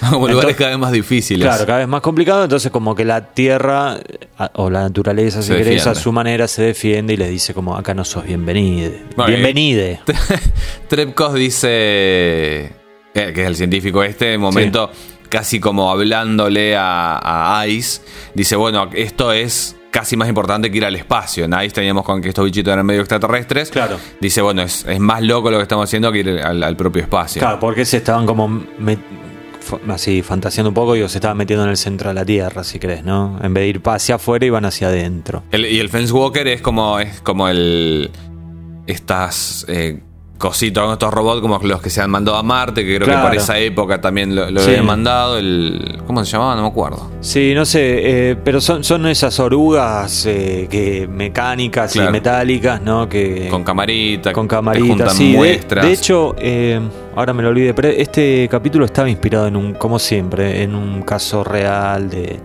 [0.10, 1.46] Como lugares Entonces- cada vez más difíciles.
[1.46, 3.98] Claro, cada vez más complicado, entonces como que la tierra
[4.54, 7.94] o la naturaleza, si querés, a su manera se defiende y les dice como acá
[7.94, 9.02] no sos bienvenide.
[9.16, 10.00] Bueno, Bienvenide.
[10.88, 12.72] Trepkos dice, eh,
[13.14, 14.90] que es el científico este, en momento
[15.28, 18.02] casi como hablándole a, a Ice,
[18.34, 21.44] dice, bueno, esto es casi más importante que ir al espacio.
[21.44, 23.70] En Ice teníamos con que estos bichitos eran medio extraterrestres.
[23.70, 23.96] Claro.
[24.20, 27.02] Dice, bueno, es, es más loco lo que estamos haciendo que ir al, al propio
[27.02, 27.40] espacio.
[27.40, 28.62] Claro, porque se estaban como
[29.88, 32.78] así fantaseando un poco y se estaban metiendo en el centro de la Tierra, si
[32.78, 33.38] crees, ¿no?
[33.42, 35.42] En vez de ir hacia afuera iban hacia adentro.
[35.52, 38.10] El- y el Fence Walker es como, es como el...
[38.86, 39.64] Estas...
[39.68, 40.00] eh,
[40.38, 43.34] cositos, estos robots como los que se han mandado a Marte, que creo que por
[43.34, 44.70] esa época también lo, lo Sí.
[44.70, 45.38] habían mandado.
[45.38, 46.56] El, ¿Cómo se llamaba?
[46.56, 47.10] No me acuerdo.
[47.20, 52.10] Sí, no sé, eh, pero son, son esas orugas eh, que mecánicas Claro.
[52.10, 53.08] y metálicas, ¿no?
[53.08, 55.32] Que Con camarita, con te camarita, juntan sí.
[55.32, 55.86] De, muestras.
[55.86, 56.80] de hecho, eh,
[57.16, 61.02] ahora me lo olvidé, pero este capítulo estaba inspirado en un, como siempre, en un
[61.02, 62.38] caso real de,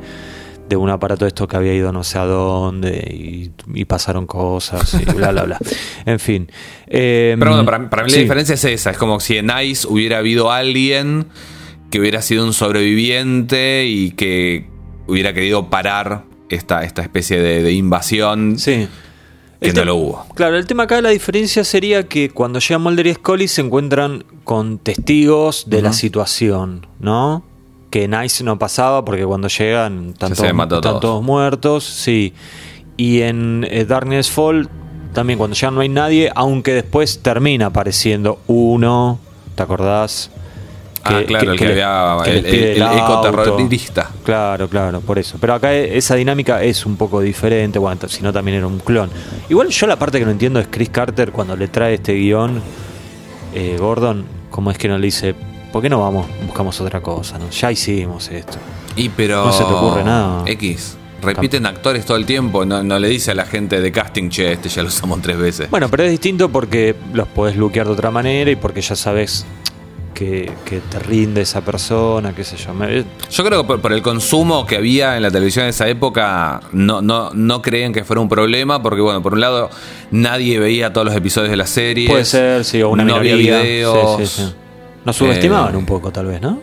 [0.70, 4.26] de un aparato de esto que había ido no sé a dónde y, y pasaron
[4.28, 5.58] cosas y bla, bla, bla.
[6.06, 6.50] En fin.
[6.88, 8.92] Eh, Pero bueno, para, para mí la diferencia es esa.
[8.92, 11.28] Es como si en Ice hubiera habido alguien
[11.92, 14.68] que hubiera sido un sobreviviente y que
[15.08, 18.88] hubiera querido parar esta, esta especie de, de invasión Sí.
[19.60, 20.26] que no lo hubo.
[20.36, 24.24] Claro, el tema acá, la diferencia sería que cuando llegan Mulder y Scully se encuentran
[24.44, 27.44] con testigos de la situación, ¿no?
[27.90, 31.02] Que en Ice no pasaba porque cuando llegan están, Ya todos, habían matado están todos.
[31.02, 32.34] todos muertos, sí.
[32.98, 34.70] Y en eh, Darkness Fall
[35.14, 39.20] también cuando llegan no hay nadie, aunque después termina apareciendo uno,
[39.56, 40.30] ¿te acordás?
[41.04, 44.10] Ah, claro, el que había- que el- el- el ecoterrorista.
[44.24, 45.38] Claro, claro, por eso.
[45.40, 48.80] Pero acá e- esa dinámica es un poco diferente, bueno, si no también era un
[48.80, 49.10] clon.
[49.50, 52.62] Igual yo la parte que no entiendo es Chris Carter cuando le trae este guion,
[53.56, 55.36] eh, Gordon, ¿cómo es que no le dice,
[55.72, 57.38] ¿por qué no vamos, buscamos otra cosa?
[57.38, 57.50] ¿no?
[57.50, 58.58] Ya hicimos esto.
[58.96, 59.46] Y pero.
[59.46, 60.44] No se te ocurre nada.
[60.46, 60.96] X.
[61.22, 62.64] Repiten actores todo el tiempo.
[62.66, 65.38] No, no le dice a la gente de casting, che, este ya lo usamos tres
[65.38, 65.70] veces.
[65.70, 69.46] Bueno, pero es distinto porque los podés luquear de otra manera y porque ya sabes
[70.14, 72.74] que, que te rinde esa persona, qué sé yo.
[73.32, 76.62] Yo creo que por, por el consumo que había en la televisión en esa época,
[76.72, 79.70] no, no, no creen que fuera un problema, porque bueno, por un lado,
[80.12, 82.08] nadie veía todos los episodios de la serie.
[82.08, 83.34] Puede ser, sí, o una no minoría.
[83.34, 84.18] había videos.
[84.20, 84.54] Sí, sí, sí.
[85.06, 86.62] Nos subestimaban Eh, un poco, tal vez, ¿no?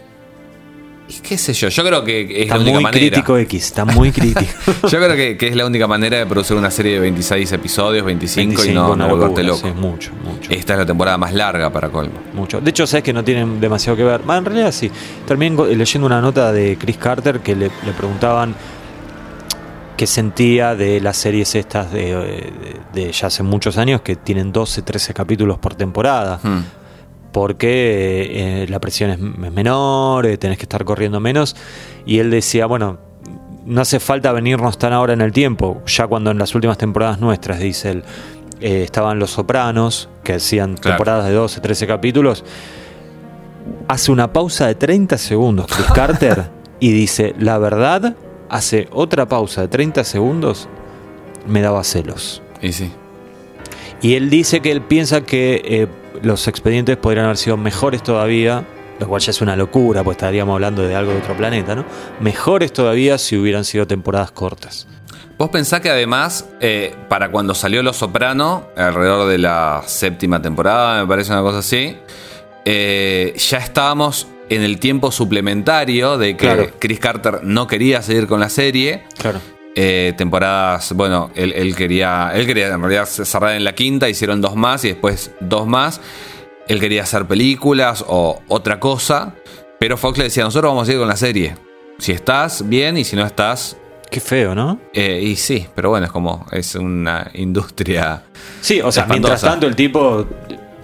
[1.09, 2.99] Y qué sé yo, yo creo que es Está la única muy manera.
[3.11, 4.51] crítico X, está muy crítico.
[4.90, 8.05] Yo creo que, que es la única manera de producir una serie de 26 episodios,
[8.05, 9.68] 25, y 25, no, una no volverte loco.
[9.68, 10.51] mucho, mucho.
[10.51, 12.14] Esta es la temporada más larga para colmo.
[12.35, 12.61] Mucho.
[12.61, 14.20] De hecho, sabes que no tienen demasiado que ver.
[14.29, 14.90] En realidad sí.
[15.25, 18.57] Terminé go- leyendo una nota de Chris Carter que le, le preguntaban
[19.96, 22.53] qué sentía de las series estas de, de-
[22.92, 26.40] de ya hace muchos años que tienen 12, 13 capítulos por temporada.
[26.42, 26.62] Hmm.
[27.37, 31.55] Porque eh, la presión es, es menor, eh, tenés que estar corriendo menos.
[32.07, 32.96] Y él decía, bueno,
[33.66, 35.83] no hace falta venirnos tan ahora en el tiempo.
[35.87, 38.05] Ya cuando en las últimas temporadas nuestras, dice él,
[38.62, 40.96] eh, estaban los sopranos, que hacían Claro.
[40.96, 42.42] temporadas de 12, 13 capítulos.
[43.87, 46.44] Hace una pausa de 30 segundos, Chris Carter,
[46.81, 48.16] y dice, la verdad,
[48.49, 50.70] hace otra pausa de 30 segundos,
[51.46, 52.40] me daba celos.
[52.62, 52.90] Y sí.
[54.01, 55.88] Y él dice que él piensa que eh,
[56.23, 58.65] los expedientes podrían haber sido mejores todavía,
[58.99, 61.85] lo cual ya es una locura, pues estaríamos hablando de algo de otro planeta, ¿no?
[62.21, 64.87] Mejores todavía si hubieran sido temporadas cortas.
[65.39, 71.01] Vos pensás que además, eh, para cuando salió Los Soprano, alrededor de la séptima temporada,
[71.03, 71.99] me parece una cosa así,
[72.65, 76.71] eh, ya estábamos en el tiempo suplementario de que Claro.
[76.79, 79.05] Chris Carter no quería seguir con la serie.
[79.19, 79.41] Claro.
[79.79, 84.41] Eh, temporadas, bueno, él, él quería, él quería en realidad cerrar en la quinta, hicieron
[84.41, 86.01] dos más y después dos más.
[86.67, 89.35] Él quería hacer películas o otra cosa,
[89.79, 91.57] pero Fox le decía, nosotros vamos a seguir con la serie.
[91.99, 93.77] Si estás, bien, y si no estás,
[94.11, 94.81] Qué feo, ¿no?
[94.95, 98.23] eh, y sí, pero bueno, es como, es una industria.
[98.62, 99.12] Sí, o sea, Espantosa.
[99.12, 100.27] mientras tanto el tipo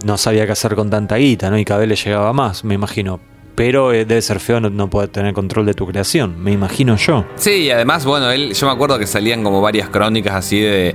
[0.04, 1.56] no sabía qué hacer con tanta guita, ¿no?
[1.58, 3.20] Y cada vez le llegaba más, me imagino.
[3.54, 6.96] Pero eh, debe ser feo no, no poder tener control de tu creación, me imagino
[6.96, 7.26] yo.
[7.36, 10.94] Sí, y además, bueno, él, yo me acuerdo que salían como varias crónicas así de.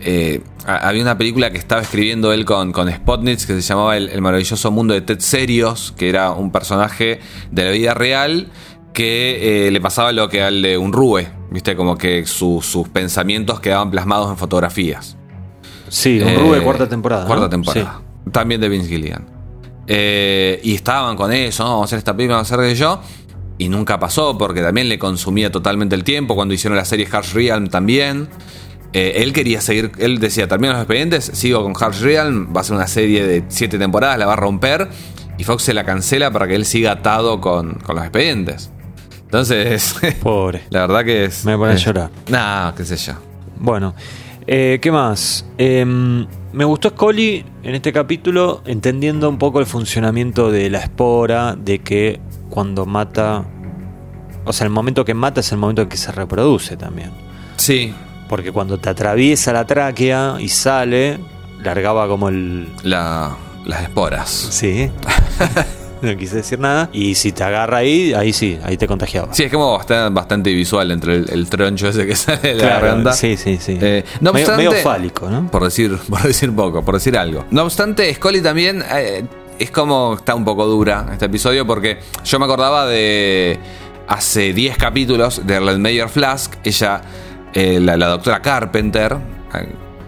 [0.00, 4.10] eh, había una película que estaba escribiendo él con, con Spotnitz que se llamaba el,
[4.10, 8.48] El maravilloso mundo de Ted Serios, que era un personaje de la vida real
[8.92, 11.74] que eh, le pasaba lo que al de un Rue, ¿viste?
[11.74, 15.16] Como que su- sus pensamientos quedaban plasmados en fotografías.
[15.88, 17.22] Sí, un Eh, Rube cuarta temporada.
[17.22, 17.28] ¿no?
[17.28, 18.02] Cuarta temporada.
[18.30, 19.26] También de Vince Gilligan.
[19.90, 21.70] Eh, y estaban con eso, ¿no?
[21.70, 23.00] vamos a hacer esta película, vamos a hacer de yo.
[23.56, 26.36] Y nunca pasó porque también le consumía totalmente el tiempo.
[26.36, 28.28] Cuando hicieron la serie Harsh Realm también.
[28.92, 32.64] Eh, él quería seguir, él decía, termino los expedientes, sigo con Harsh Realm, va a
[32.64, 34.88] ser una serie de siete temporadas, la va a romper.
[35.36, 38.70] Y Fox se la cancela para que él siga atado con, con los expedientes.
[39.24, 39.94] Entonces.
[40.22, 40.62] Pobre.
[40.70, 41.44] la verdad que es...
[41.44, 42.10] Me pone a llorar.
[42.28, 43.12] Nah, qué sé yo.
[43.58, 43.94] Bueno,
[44.46, 45.44] eh, ¿qué más?
[45.58, 46.26] Em,
[46.58, 51.78] me gustó Scully en este capítulo entendiendo un poco el funcionamiento de la espora, de
[51.78, 53.44] que cuando mata,
[54.44, 57.12] o sea, el momento que mata es el momento en que se reproduce también.
[57.58, 57.94] Sí,
[58.28, 61.20] Porque cuando te atraviesa la tráquea y sale,
[61.62, 62.68] largaba como el...
[62.82, 64.28] la, las esporas.
[64.28, 64.90] Sí.
[66.02, 66.88] no quise decir nada.
[66.92, 69.32] Y si te agarra ahí, ahí sí, ahí te contagiaba.
[69.34, 72.60] Sí, es como bastante, bastante visual entre el, el troncho ese que sale de la
[72.60, 73.12] Claro, garganta.
[73.12, 73.78] sí, sí, sí.
[73.80, 75.50] Eh, no medio, obstante- medio fálico, ¿no?
[75.50, 77.44] Por decir, por decir poco, por decir algo.
[77.50, 79.24] No obstante, Scully también eh,
[79.58, 83.58] es como está un poco dura este episodio porque yo me acordaba de
[84.06, 87.00] hace 10 capítulos de Red Mayer Flask, ella,
[87.52, 89.16] eh, la, la doctora Carpenter,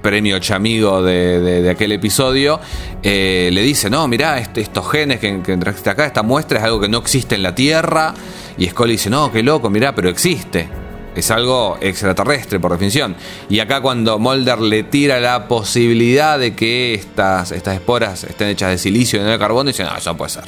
[0.02, 2.58] premio chamigo de, de- aquel episodio,
[3.02, 6.64] eh, le dice, no, mirá, este- estos genes que, que trajiste acá, esta muestra es
[6.64, 8.14] algo que no existe en la Tierra.
[8.58, 10.68] Y Scully dice, no, qué loco, mirá, pero existe.
[11.14, 13.16] Es algo extraterrestre, por definición.
[13.48, 18.70] Y acá cuando Mulder le tira la posibilidad de que estas, estas esporas estén hechas
[18.70, 20.44] de silicio y no de carbono, dice, no, eso no puede ser.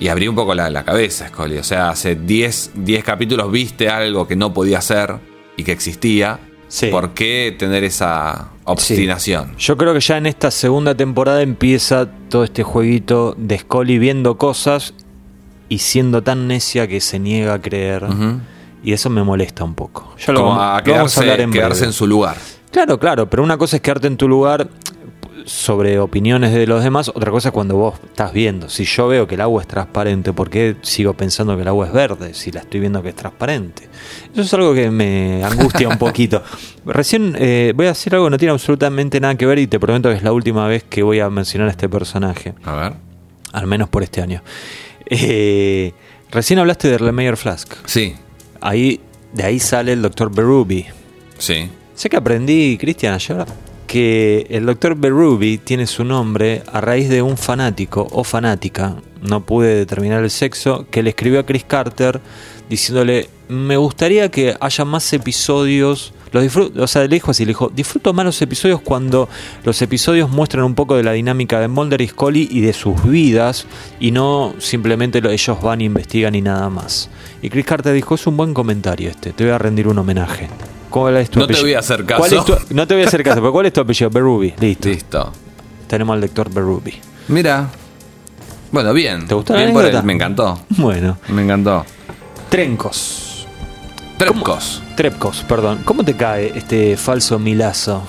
[0.00, 1.58] Y abrí un poco la, la cabeza, Scully.
[1.58, 5.16] O sea, hace 10 10 capítulos viste algo que no podía ser
[5.56, 6.40] y que existía.
[6.70, 6.86] Sí.
[6.86, 9.56] ¿Por qué tener esa obstinación?
[9.58, 14.38] Yo creo que ya en esta segunda temporada empieza todo este jueguito de Scully viendo
[14.38, 14.94] cosas
[15.68, 18.04] y siendo tan necia que se niega a creer.
[18.84, 20.14] Y eso me molesta un poco.
[20.24, 22.36] Ya lo Como vamos- a lo vamos quedarse, hablar en quedarse en su lugar.
[22.70, 24.68] Claro, claro, pero una cosa es quedarte en tu lugar
[25.46, 28.68] sobre opiniones de los demás, otra cosa es cuando vos estás viendo.
[28.68, 31.86] Si yo veo que el agua es transparente, ¿por qué sigo pensando que el agua
[31.86, 33.88] es verde si la estoy viendo que es transparente?
[34.32, 36.42] Eso es algo que me angustia un poquito.
[36.86, 39.78] Recién eh, voy a decir algo que no tiene absolutamente nada que ver y te
[39.80, 42.92] prometo que es la última vez que voy a mencionar a este personaje, A ver.
[43.52, 44.42] al menos por este año.
[45.06, 45.92] Eh,
[46.30, 47.72] recién hablaste de Lemmeyer Flask.
[47.86, 48.14] Sí,
[48.60, 49.00] Ahí,
[49.32, 50.86] de ahí sale el doctor Berube.
[51.38, 51.68] sí.
[51.94, 53.44] Sé que aprendí, Cristian, ayer,
[53.90, 59.44] que el doctor Berube tiene su nombre a raíz de un fanático o fanática, no
[59.44, 62.20] pude determinar el sexo, que le escribió a Chris Carter
[62.68, 66.14] diciéndole, me gustaría que haya más episodios.
[66.30, 69.28] Los disfruto, o sea, le dijo así, le dijo, disfruto más los episodios cuando
[69.64, 73.02] los episodios muestran un poco de la dinámica de Mulder y Scully y de sus
[73.02, 73.66] vidas
[73.98, 77.10] y no simplemente lo- ellos van, investigan y nada más.
[77.42, 80.48] Y Chris Carter dijo, es un buen comentario este, te voy a rendir un homenaje.
[80.90, 81.66] ¿Cuál es tu No te apellido?
[81.68, 82.18] voy a hacer caso.
[82.20, 84.10] ¿Cuál es tu- no te voy a hacer caso, pero ¿cuál es tu apellido?
[84.10, 84.88] Berrubi, listo.
[84.88, 85.32] Listo.
[85.86, 86.94] Tenemos al lector Berrubi.
[87.28, 87.68] Mira.
[88.72, 89.26] Bueno, bien.
[89.26, 90.00] ¿Te gustó la Bien por anécdota?
[90.00, 90.06] él.
[90.06, 90.60] Me encantó.
[90.70, 91.84] Bueno, Me encantó.
[92.48, 93.46] Trencos.
[94.18, 94.82] Trepcos.
[94.96, 95.80] Trepcos, perdón.
[95.84, 98.02] ¿Cómo te cae este falso Milazo?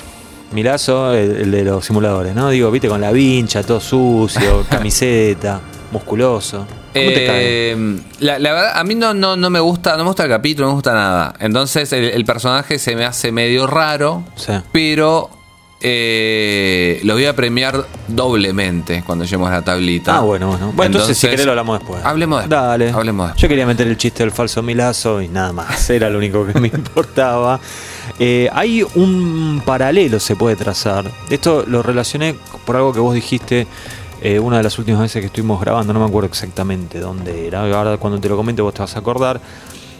[0.51, 2.49] Milazo, el, el de los simuladores, ¿no?
[2.49, 6.65] Digo, viste, con la vincha, todo sucio, camiseta, musculoso.
[6.93, 10.29] Eh, la, la verdad, a mí no, no, no me gusta, no me gusta el
[10.29, 11.33] capítulo, no me gusta nada.
[11.39, 14.53] Entonces el, el personaje se me hace medio raro, Sí.
[14.71, 15.29] pero
[15.83, 20.17] eh, lo voy a premiar doblemente cuando lleguemos a la tablita.
[20.17, 20.71] Ah, bueno, bueno.
[20.75, 22.03] Bueno, entonces, si querés lo hablamos después.
[22.05, 22.59] Hablemos después.
[22.61, 22.89] Dale.
[22.91, 23.41] Hablemos después.
[23.41, 25.89] Yo quería meter el chiste del falso Milazo y nada más.
[25.89, 27.59] Era lo único que me importaba.
[28.19, 31.05] Eh, hay un paralelo, se puede trazar.
[31.29, 33.65] Esto lo relacioné por algo que vos dijiste
[34.21, 35.93] eh, una de las últimas veces que estuvimos grabando.
[35.93, 37.61] No me acuerdo exactamente dónde era.
[37.61, 39.39] Ahora, cuando te lo comente, vos te vas a acordar.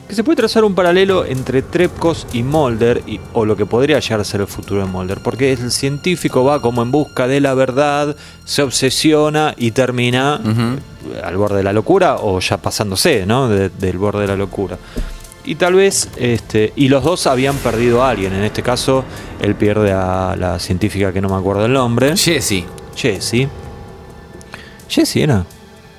[0.08, 3.98] Que se puede trazar un paralelo entre Trepkos y Mulder, y- o lo que podría
[4.00, 7.40] llegar a ser el futuro de Mulder, porque el científico va como en busca de
[7.40, 10.42] la verdad, se obsesiona y termina
[11.24, 13.48] al borde de la locura o ya pasándose, ¿no?
[13.48, 14.78] De- del borde de la locura.
[15.46, 18.34] Y tal vez, este, y los dos habían perdido a alguien.
[18.34, 19.06] En este caso,
[19.40, 23.48] él pierde a la científica que no me acuerdo el nombre, Jessie, Jessie.
[24.91, 25.45] Jessie era.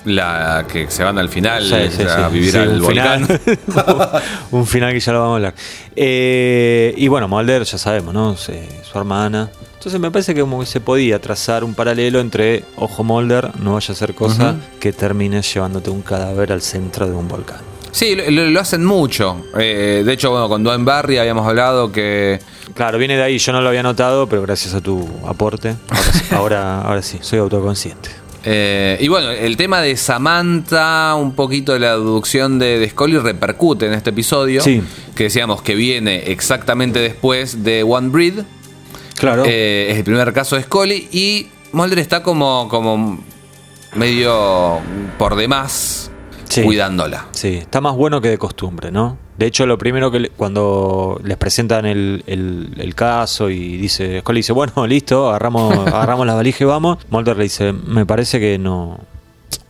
[0.05, 2.33] la que se van al final Sí, sí, a sí.
[2.35, 3.26] vivir al un volcán.
[3.26, 3.40] Final,
[4.50, 5.55] un final que ya lo vamos a hablar.
[5.96, 8.37] Eh, y bueno, Mulder, ya sabemos, ¿no?
[8.37, 9.48] Se- su hermana.
[9.74, 13.92] Entonces me parece que como se podía trazar un paralelo entre, ojo Mulder, no vaya
[13.92, 17.59] a ser cosa que termines llevándote un cadáver al centro de un volcán.
[17.90, 19.44] Sí, lo, hacen mucho.
[19.59, 22.38] Eh, de hecho, bueno, con Duane Barry habíamos hablado que
[22.74, 25.74] Claro, viene de ahí, yo no lo había notado, pero gracias a tu aporte,
[26.31, 28.09] ahora, ahora sí soy autoconsciente.
[28.44, 33.18] Eh, y bueno, el tema de Samantha, un poquito de la deducción de, de Scully
[33.18, 34.62] repercute en este episodio.
[34.62, 34.83] Sí.
[35.14, 38.40] Que decíamos que viene exactamente después de One Breed.
[39.16, 39.44] Claro.
[39.46, 41.09] Eh, es el primer caso de Scully.
[41.12, 43.22] Y Mulder está como, como
[43.94, 44.78] medio
[45.18, 46.11] por demás
[46.48, 46.62] Sí.
[46.62, 47.28] cuidándola.
[47.33, 49.16] Sí, está más bueno que de costumbre, ¿no?
[49.38, 54.21] De hecho, lo primero que le- cuando les presentan el, el- el caso y dice,
[54.21, 56.99] Scully dice, bueno, listo, agarramos, agarramos la valija y vamos.
[57.11, 59.01] Mulder le dice, me parece que no,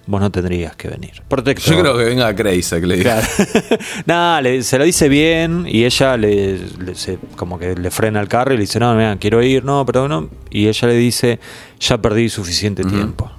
[0.06, 1.22] vos no tendrías que venir.
[1.28, 1.74] Protector.
[1.76, 3.20] Yo creo que venga Crazy, que le diga.
[3.20, 3.78] Claro.
[4.06, 8.20] Nada, le- se lo dice bien y ella le, le- se- como que le frena
[8.20, 10.28] el carro y le dice, no, mira, quiero ir, no, pero no.
[10.50, 11.38] Y ella le dice,
[11.78, 13.30] ya perdí suficiente tiempo.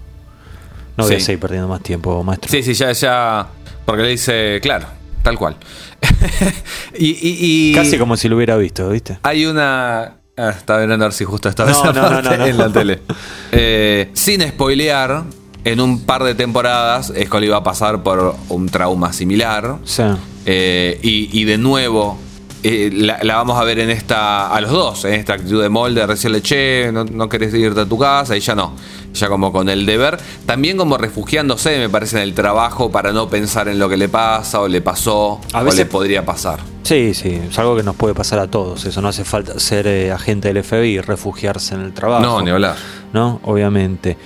[0.95, 2.49] No voy a seguir perdiendo más tiempo, maestro.
[2.49, 3.47] Sí, sí, ya, ya.
[3.86, 4.86] Porque le dice, claro,
[5.23, 5.55] tal cual.
[6.97, 9.17] y, y- y- Casi como si lo hubiera visto, ¿viste?
[9.23, 10.17] Hay una.
[10.36, 12.45] Ah, estaba viendo a ver si justo estaba No, esa no, no, parte no, no.
[12.45, 13.01] en la tele.
[13.51, 15.23] Eh, sin spoilear,
[15.63, 19.77] en un par de temporadas, Scully va a pasar por un trauma similar.
[19.83, 20.01] Sí.
[20.47, 22.17] Eh, y, y de nuevo,
[22.63, 24.47] eh, la, la vamos a ver en esta.
[24.47, 27.86] A los dos, en esta actitud de molde, decirle, che, no, no querés irte a
[27.86, 28.73] tu casa, y ya no.
[29.13, 30.17] Ya como con el deber.
[30.45, 34.10] También como refugiándose, me parece, en el trabajo para no pensar en lo que le
[34.10, 36.60] pasa o le pasó A o veces- le podría pasar.
[36.84, 38.84] Sí, sí, es algo que nos puede pasar a todos.
[38.86, 42.23] Eso no hace falta ser eh, agente del FBI y refugiarse en el trabajo.
[42.23, 42.76] No, ni hablar.
[43.13, 43.39] ¿no?
[43.43, 44.17] Obviamente.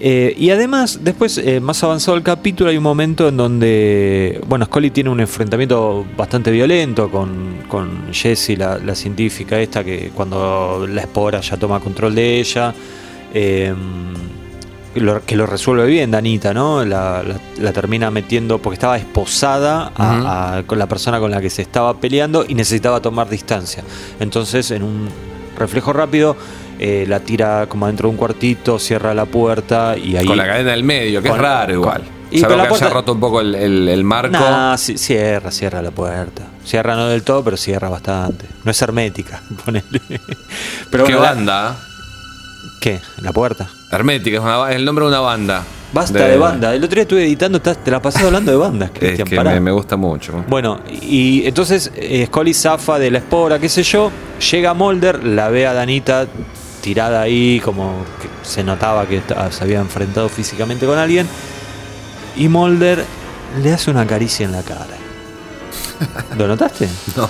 [0.00, 4.66] Eh, y además, después, eh, más avanzado el capítulo, hay un momento en donde, bueno,
[4.66, 10.86] Scully tiene un enfrentamiento bastante violento con, con Jessie, la, la científica esta, que cuando
[10.88, 12.74] la espora ya toma control de ella.
[13.34, 13.74] Eh,
[14.94, 16.84] lo- que lo resuelve bien, Danita, ¿no?
[16.84, 21.40] La, la- la termina metiendo porque estaba esposada a- a- con la persona con la
[21.40, 23.82] que se estaba peleando y necesitaba tomar distancia.
[24.20, 25.08] Entonces, en un
[25.58, 26.36] reflejo rápido,
[26.78, 30.26] eh, la tira como dentro de un cuartito, cierra la puerta y ahí.
[30.26, 32.02] Con la cadena del medio, que Con- es raro con- igual.
[32.30, 34.32] y Salvo con que haya puerta- roto un poco el, el- el marco.
[34.32, 36.42] Nah, cierra, cierra la puerta.
[36.64, 38.46] Cierra no del todo, pero cierra bastante.
[38.64, 39.84] No es hermética, ponele.
[40.90, 41.76] Pero ¿Qué bueno, banda?
[42.80, 43.00] ¿Qué?
[43.20, 43.68] ¿La puerta?
[43.90, 45.62] Hermética, es, una es el nombre de una banda.
[45.92, 46.74] Basta de, banda.
[46.74, 49.28] El otro día estuve editando, estás- te la pasé hablando de bandas, Es Cristian.
[49.28, 49.52] que pará.
[49.52, 50.44] me, me gusta mucho.
[50.48, 54.10] Bueno, y entonces eh, Scully zafa de la espora, qué sé yo,
[54.50, 56.26] llega Mulder, la ve a Danita
[56.80, 61.28] tirada ahí, como que se notaba que se había enfrentado físicamente con alguien,
[62.36, 63.04] y Mulder
[63.62, 64.86] le hace una caricia en la cara.
[66.36, 66.88] ¿Lo notaste?
[67.16, 67.28] No.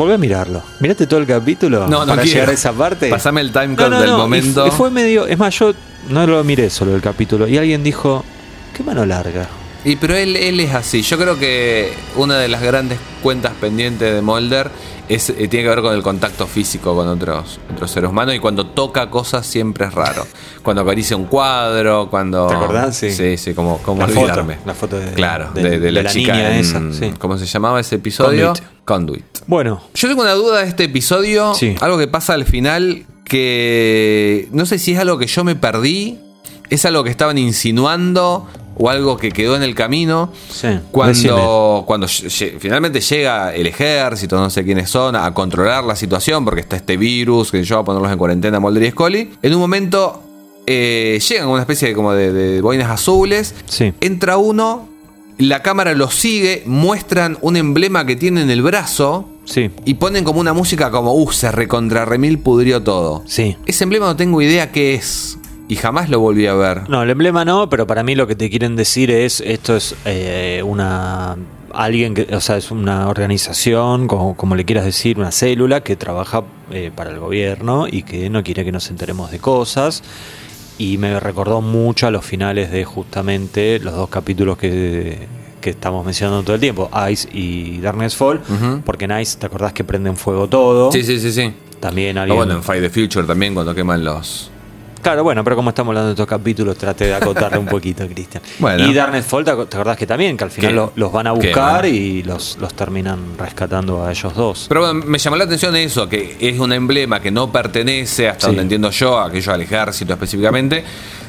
[0.00, 0.62] Volvé a mirarlo.
[0.78, 2.36] Mirate todo el capítulo No, no para quiero.
[2.36, 3.10] llegar a esa parte.
[3.10, 4.66] Pasame el time code no, del momento.
[4.66, 5.26] y fue medio.
[5.26, 5.74] Es más, yo
[6.08, 7.46] no lo miré solo el capítulo.
[7.46, 8.24] Y alguien dijo:
[8.74, 9.46] ¿Qué mano larga?
[9.84, 11.02] Y pero él, él es así.
[11.02, 14.70] Yo creo que una de las grandes cuentas pendientes de Mulder
[15.14, 18.34] es, eh, tiene que ver con el contacto físico con otros, otros seres humanos.
[18.34, 20.26] Y cuando toca cosas siempre es raro.
[20.62, 22.46] Cuando acaricia un cuadro, cuando.
[22.46, 22.94] ¿Te acordás?
[22.96, 23.10] Sí.
[23.12, 24.58] Sí, sí, como, como La foto, olvidarme.
[24.66, 27.12] la foto de- Claro, de- de, de de la, la chica niña en- esa, sí.
[27.18, 28.48] ¿Cómo se llamaba ese episodio?
[28.48, 28.84] Conduit.
[28.84, 29.24] Conduit.
[29.46, 31.54] Bueno, Yo tengo una duda de este episodio.
[31.54, 31.74] Sí.
[31.80, 36.18] Algo que pasa al final que no sé si es algo que yo me perdí,
[36.68, 38.46] es algo que estaban insinuando
[38.82, 40.32] o algo que quedó en el camino.
[40.50, 40.68] sí.
[40.68, 40.80] decime.
[40.90, 46.62] Cuando, cuando finalmente llega el ejército, no sé quiénes son, a controlar la situación, porque
[46.62, 49.30] está este virus que yo a ponerlos en cuarentena, Mulder y Scully.
[49.42, 50.22] En un momento
[50.66, 53.54] eh, llegan a una especie de, como de, de boinas azules.
[53.66, 53.92] Sí.
[54.00, 54.88] Entra uno,
[55.36, 59.28] la cámara los sigue, muestran un emblema que tiene en el brazo.
[59.44, 63.24] Sí, Y ponen como una música como, uh, se recontra remil pudrió todo.
[63.26, 63.56] sí.
[63.66, 65.38] Ese emblema no tengo idea qué es.
[65.70, 66.90] Y jamás lo volví a ver.
[66.90, 69.94] No, el emblema no, pero para mí lo que te quieren decir es esto es
[70.04, 71.36] eh, una
[71.72, 75.94] alguien que, o sea, es una organización, como, como le quieras decir, una célula que
[75.94, 76.42] trabaja
[76.72, 80.02] eh, para el gobierno y que no quiere que nos enteremos de cosas.
[80.76, 85.28] Y me recordó mucho a los finales de justamente los dos capítulos que,
[85.60, 88.40] que estamos mencionando todo el tiempo, Ice y Darkness Fall,
[88.84, 90.90] porque en Ice, ¿te acordás que prenden fuego todo?
[90.90, 91.52] Sí, sí, sí, sí.
[91.78, 92.36] También O alguien...
[92.38, 94.50] bueno, en Fight the Future también cuando queman los...
[95.02, 98.42] Claro, bueno, pero como estamos hablando de estos capítulos, trate de acotarle un poquito, Cristian.
[98.58, 98.86] Bueno.
[98.86, 100.36] Y Darknet Fall, ¿te ac- te acordás que también?
[100.36, 104.34] Que al final lo- los van a buscar y los, los terminan rescatando a ellos
[104.34, 104.66] dos.
[104.68, 108.40] Pero bueno, me llamó la atención eso, que es un emblema que no pertenece, hasta
[108.42, 108.46] Sí.
[108.48, 110.84] donde entiendo yo, a aquello al ejército específicamente,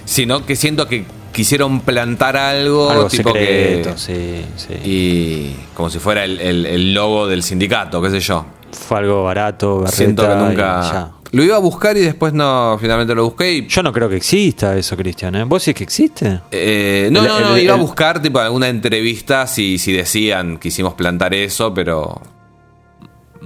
[0.05, 3.97] sino que siento que quisieron plantar algo, Algo tipo secreto, que...
[3.97, 4.73] sí, sí.
[4.83, 8.45] Y como si fuera el, el- el logo del sindicato, qué sé yo.
[8.73, 11.11] Fue algo barato, berreta Siento que nunca...
[11.33, 14.17] Lo iba a buscar y después no, finalmente lo busqué y Yo no creo que
[14.17, 15.33] exista eso, Cristian.
[15.35, 15.43] ¿eh?
[15.45, 16.41] ¿Vos sí que existe?
[16.51, 20.57] Eh, no, El- no, no, el- iba a buscar tipo alguna entrevista si, si decían
[20.57, 22.21] que hicimos plantar eso, pero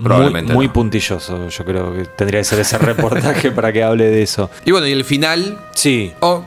[0.01, 0.73] Probablemente Muy, muy no.
[0.73, 4.49] puntilloso, yo creo que tendría que ser ese reportaje para que hable de eso.
[4.65, 6.11] Y bueno, y el final, Sí.
[6.19, 6.43] o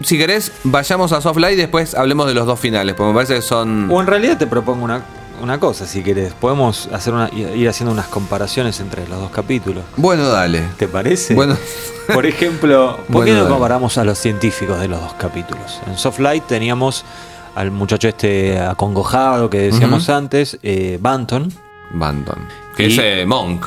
[0.00, 3.14] si querés, vayamos a Soft Light y después hablemos de los dos finales, porque me
[3.14, 3.88] parece que son...
[3.92, 5.04] O en realidad te propongo una,
[5.44, 6.32] una cosa, si querés.
[6.32, 9.84] Podemos hacer una, ir haciendo unas comparaciones entre los dos capítulos.
[9.96, 10.62] Bueno, dale.
[10.76, 11.34] ¿Te parece?
[11.34, 11.56] Bueno,
[12.12, 13.50] Por ejemplo, ¿por Bueno, qué no dale.
[13.50, 15.80] comparamos a los científicos de los dos capítulos?
[15.86, 17.04] En Soft Light teníamos
[17.54, 21.50] al muchacho este acongojado que decíamos antes, eh, Banton.
[21.92, 22.46] Banton.
[22.76, 23.64] Que Y- es eh, Monk.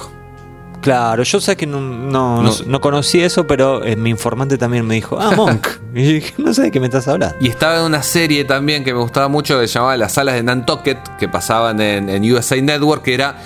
[0.81, 2.43] Claro, yo sé que no, no, No.
[2.43, 5.67] no- no conocí eso, pero eh, mi informante también me dijo, ah, Monk.
[5.95, 7.35] y dije, no sé de qué me estás hablando.
[7.41, 10.35] Y estaba en una serie también que me gustaba mucho que se llamaba Las Salas
[10.35, 13.37] de Nantucket, que pasaban en, en USA Network, que era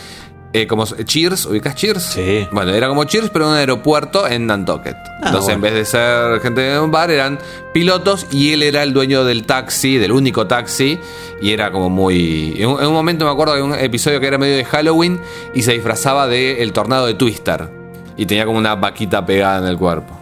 [0.53, 2.03] eh, como Cheers, ¿ubicás Cheers?
[2.03, 2.47] Sí.
[2.51, 4.95] Bueno, era como Cheers, pero en un aeropuerto en Nantucket.
[5.21, 7.39] Ah, Entonces, en vez de ser gente de un bar, eran
[7.73, 10.99] pilotos y él era el dueño del taxi, del único taxi,
[11.41, 12.55] y era como muy...
[12.57, 15.19] En un, en un momento me acuerdo de un episodio que era medio de Halloween
[15.53, 17.69] y se disfrazaba de el tornado de Twister.
[18.17, 20.17] Y tenía como una vaquita pegada en el cuerpo.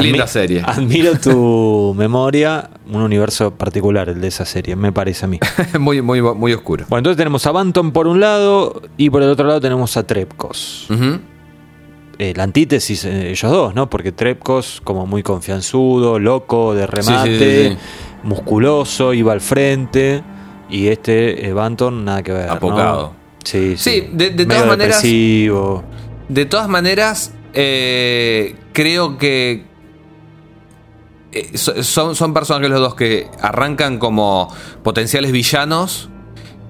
[0.00, 0.62] Linda Admi- serie.
[0.64, 5.38] Admiro tu memoria, un universo particular el de esa serie, me parece a mí.
[5.78, 6.84] muy, muy, muy oscuro.
[6.88, 10.06] Bueno, entonces tenemos a Banton por un lado y por el otro lado tenemos a
[10.06, 10.88] Trepkos.
[12.18, 13.88] Eh, la antítesis eh, ellos dos, ¿no?
[13.88, 17.78] Porque Trepkos como muy confianzudo, loco, de remate, Sí, sí, sí, sí.
[18.22, 20.22] musculoso, iba al frente
[20.68, 22.48] y este eh, Banton nada que ver.
[22.50, 23.14] Apocado.
[23.44, 23.90] Sí, sí.
[24.02, 25.84] Sí, de- todas maneras- depresivo.
[26.28, 29.64] De todas maneras, eh, creo que
[31.32, 34.52] eh, so- son, son personajes los dos que arrancan como
[34.82, 36.08] potenciales villanos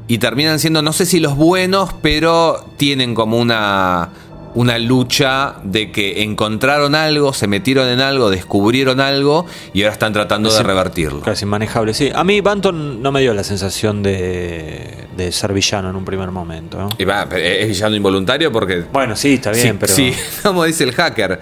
[0.08, 4.10] y terminan siendo, no sé si los buenos, pero tienen como una,
[4.54, 10.12] una lucha de que encontraron algo, se metieron en algo, descubrieron algo y ahora están
[10.12, 11.20] tratando de revertirlo.
[11.20, 12.10] Claro, es inmanejable, sí.
[12.14, 16.30] A mí Banton no me dio la sensación de, de ser villano en un primer
[16.30, 16.78] momento.
[16.78, 16.88] ¿no?
[16.98, 19.94] Y va, es villano involuntario porque Bueno, sí, está bien, sí, pero...
[19.94, 21.40] sí, como dice el hacker,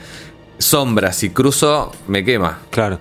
[0.61, 2.61] sombra, si cruzo, me quema.
[2.71, 3.01] Claro.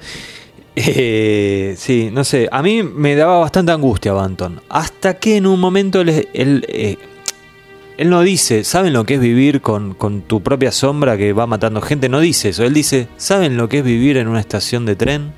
[0.75, 2.47] Eh, sí, no sé.
[2.51, 4.61] A mí me daba bastante angustia Banton.
[4.69, 6.97] Hasta que en un momento él, él, eh,
[7.97, 11.47] él no dice, ¿saben lo que es vivir con, con tu propia sombra que va
[11.47, 12.07] matando gente?
[12.07, 12.63] No dice eso.
[12.63, 15.33] Él dice, ¿saben lo que es vivir en una estación de tren?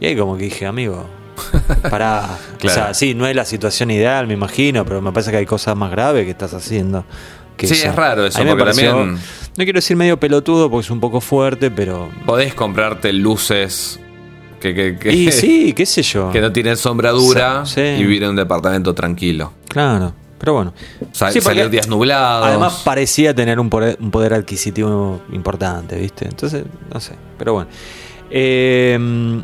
[0.00, 1.06] Y ahí como que dije, amigo,
[1.88, 2.38] pará.
[2.58, 2.60] Claro.
[2.64, 5.46] O sea, sí, no es la situación ideal, me imagino, pero me parece que hay
[5.46, 7.04] cosas más graves que estás haciendo.
[7.68, 9.18] Que Sí, es raro eso, A mí me porque pareció- también-
[9.56, 12.08] No quiero decir medio pelotudo porque es un poco fuerte, pero...
[12.24, 14.00] Podés comprarte luces
[14.60, 16.30] que, que, que- Y sí, qué sé yo.
[16.30, 17.80] que no tienen sombradura Sí.
[17.80, 19.52] y vivir en un departamento tranquilo.
[19.68, 20.72] Claro, pero bueno.
[21.12, 22.46] Sa- Sí, porque salir días nublados.
[22.46, 26.26] Además parecía tener un poder, un poder adquisitivo importante, ¿viste?
[26.26, 27.68] Entonces, no sé, pero bueno.
[28.30, 29.42] Eh,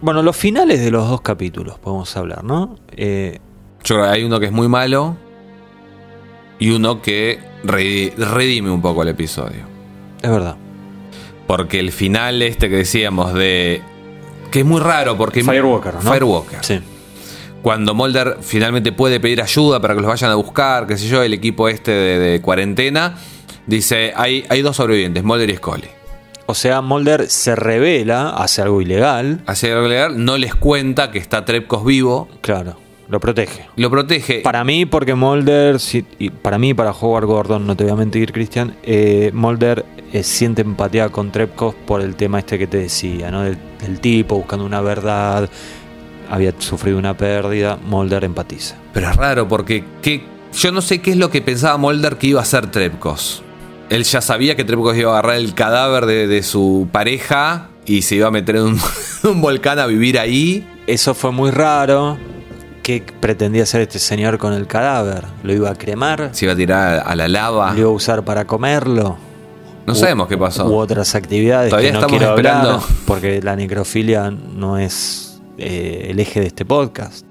[0.00, 2.74] Bueno, los finales de los dos capítulos podemos hablar, ¿no?
[2.96, 3.38] Eh,
[3.84, 5.16] Yo creo que hay uno que es muy malo
[6.62, 9.64] y uno que re- redime un poco el episodio.
[10.22, 10.56] es verdad.
[11.46, 13.82] Porque el final este que decíamos de...
[14.50, 15.42] Que es muy raro porque...
[15.42, 16.00] Firewalker, ¿no?
[16.12, 16.58] Firewalker.
[16.62, 16.80] Sí.
[17.62, 21.22] Cuando Mulder finalmente puede pedir ayuda para que los vayan a buscar, qué sé yo,
[21.22, 23.16] el equipo este de, de cuarentena,
[23.66, 25.88] dice, hay, hay dos sobrevivientes, Mulder y Scully.
[26.46, 31.18] O sea, Mulder se revela, hace algo ilegal, Hace algo legal, no les cuenta que
[31.18, 32.76] está Trepkos vivo, claro,
[33.12, 33.66] lo protege.
[33.76, 34.40] lo protege.
[34.40, 37.96] Para mí, porque Mulder, si- y para mí, para Howard Gordon, no te voy a
[37.96, 42.78] mentir, Cristian, eh, Mulder eh, siente empatía con Trepkos por el tema este que te
[42.78, 43.42] decía, ¿no?
[43.42, 45.48] Del, del tipo buscando una verdad,
[46.30, 48.76] había sufrido una pérdida, Mulder empatiza.
[48.92, 50.22] Pero es raro porque ¿qué?
[50.54, 53.42] yo no sé qué es lo que pensaba Mulder que iba a hacer Trepkos.
[53.90, 58.02] Él ya sabía que Trepkos iba a agarrar el cadáver de, de su pareja y
[58.02, 58.80] se iba a meter en un,
[59.24, 60.66] un volcán a vivir ahí.
[60.86, 62.16] Eso fue muy raro.
[62.82, 65.24] ¿Qué pretendía hacer este señor con el cadáver?
[65.44, 66.30] ¿Lo iba a cremar?
[66.32, 67.72] Se iba a tirar a la lava.
[67.74, 69.16] ¿Lo iba a usar para comerlo?
[69.86, 70.66] No U- sabemos qué pasó.
[70.66, 72.86] U otras actividades Todavía que no estamos quiero hablar esperando.
[73.06, 77.24] porque la necrofilia no es eh, el eje de este podcast.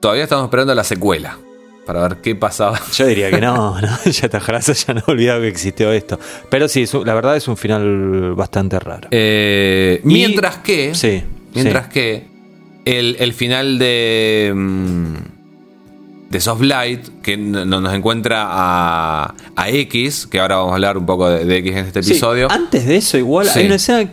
[0.00, 1.38] Todavía estamos esperando la secuela
[1.86, 2.78] para ver qué pasaba.
[2.94, 3.88] Yo diría que no, ¿no?
[4.04, 6.18] ya está Jaraza ya no he olvidado que existió esto.
[6.50, 9.08] Pero sí, la verdad es un final bastante raro.
[9.12, 11.90] Eh, Y- mientras que, Sí, mientras sí.
[11.92, 12.27] que
[12.96, 15.14] el, el final de mm,
[16.30, 20.74] de Soft Light que no- no- nos encuentra a, a X, que ahora vamos a
[20.74, 22.50] hablar un poco de, de X en este Sí, episodio.
[22.50, 23.60] antes de eso, igual Sí.
[23.60, 24.10] hay una escena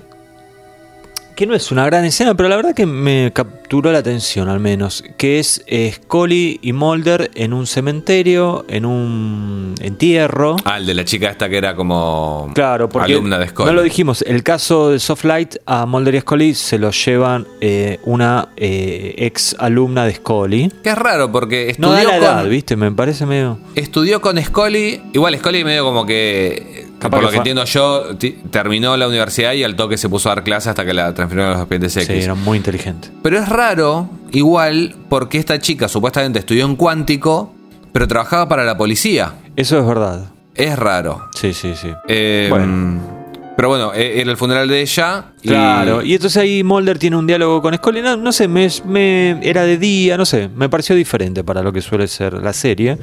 [1.36, 4.60] que no es una gran escena, pero la verdad que me capturó la atención al
[4.60, 10.56] menos, que es eh, Scully y Mulder en un cementerio, en un entierro.
[10.64, 13.68] Ah, el de la chica esta que era como Claro, porque alumna de Scully.
[13.68, 18.00] no lo dijimos, el caso de Softlight a Mulder y Scully se lo llevan eh,
[18.04, 20.72] una eh, ex alumna de Scully.
[20.84, 22.76] Que es raro porque No estudió da la edad, con, ¿viste?
[22.76, 23.60] Me parece medio...
[23.76, 25.02] estudió con Scully.
[25.14, 28.04] Igual Scully medio como que, por que lo que entiendo yo,
[28.52, 31.52] terminó la universidad y al toque se puso a dar clases hasta que la transfirieron
[31.52, 32.24] a los expedientes Sí, X.
[32.24, 33.10] era muy inteligente.
[33.24, 37.54] Pero es raro, igual, porque esta chica supuestamente estudió en cuántico,
[37.92, 39.34] pero trabajaba para la policía.
[39.56, 40.26] Eso es verdad.
[40.54, 41.30] Es raro.
[41.36, 41.90] Sí, sí, sí.
[42.08, 43.15] Eh, Bueno.
[43.56, 45.26] Pero bueno, e- era el funeral de ella.
[45.42, 48.02] y- Claro, y entonces ahí Mulder tiene un diálogo con Scully.
[48.02, 51.72] No, no sé, me, me- era de día, no sé, me pareció diferente para lo
[51.72, 52.98] que suele ser la serie.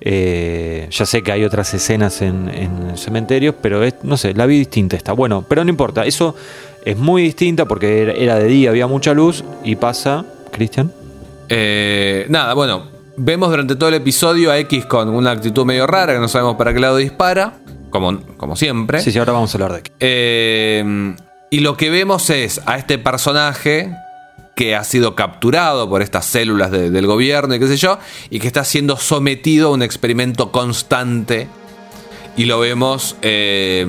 [0.00, 4.44] Eh, ya sé que hay otras escenas en, en cementerios, pero es- no sé, la
[4.46, 5.12] vi distinta esta.
[5.12, 6.36] Bueno, pero no importa, eso
[6.84, 10.92] es muy distinta porque era, era de día, había mucha luz y pasa, Cristian.
[11.48, 12.84] Eh, nada, bueno,
[13.16, 16.56] vemos durante todo el episodio a X con una actitud medio rara, que no sabemos
[16.56, 17.54] para qué lado dispara,
[17.90, 19.00] como, como siempre.
[19.00, 19.92] Sí, sí, ahora vamos a hablar de aquí.
[20.00, 21.14] Eh,
[21.50, 23.90] y lo que vemos es a este personaje
[24.56, 27.98] que ha sido capturado por estas células de- del gobierno y qué sé yo,
[28.30, 31.46] y que está siendo sometido a un experimento constante.
[32.38, 33.86] Y lo vemos, eh,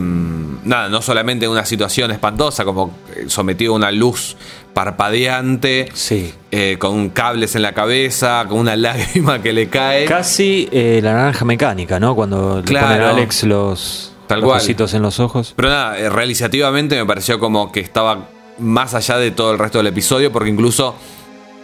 [0.63, 4.37] nada, no solamente en una situación espantosa, como eh, sometido a una luz
[4.73, 6.33] parpadeante, Sí.
[6.51, 10.05] eh, con cables en la cabeza, con una lágrima que le cae.
[10.05, 12.15] Casi eh, la naranja mecánica, ¿no?
[12.15, 12.87] Cuando le Claro.
[12.87, 14.89] ponen a Alex los, Tal los cual.
[14.93, 15.53] en los ojos.
[15.55, 18.29] Pero nada, realizativamente me pareció como que estaba
[18.59, 20.95] más allá de todo el resto del episodio, porque incluso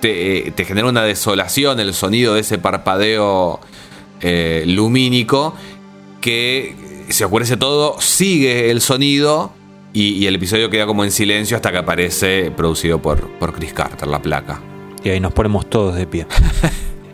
[0.01, 3.61] te, te genera una desolación el sonido de ese parpadeo
[4.65, 5.55] lumínico
[6.23, 9.51] que se oscurece todo, sigue el sonido
[9.91, 14.07] y, el episodio queda como en silencio hasta que aparece producido por, por Chris Carter,
[14.07, 14.61] la placa.
[15.03, 16.25] Y ahí nos ponemos todos de pie.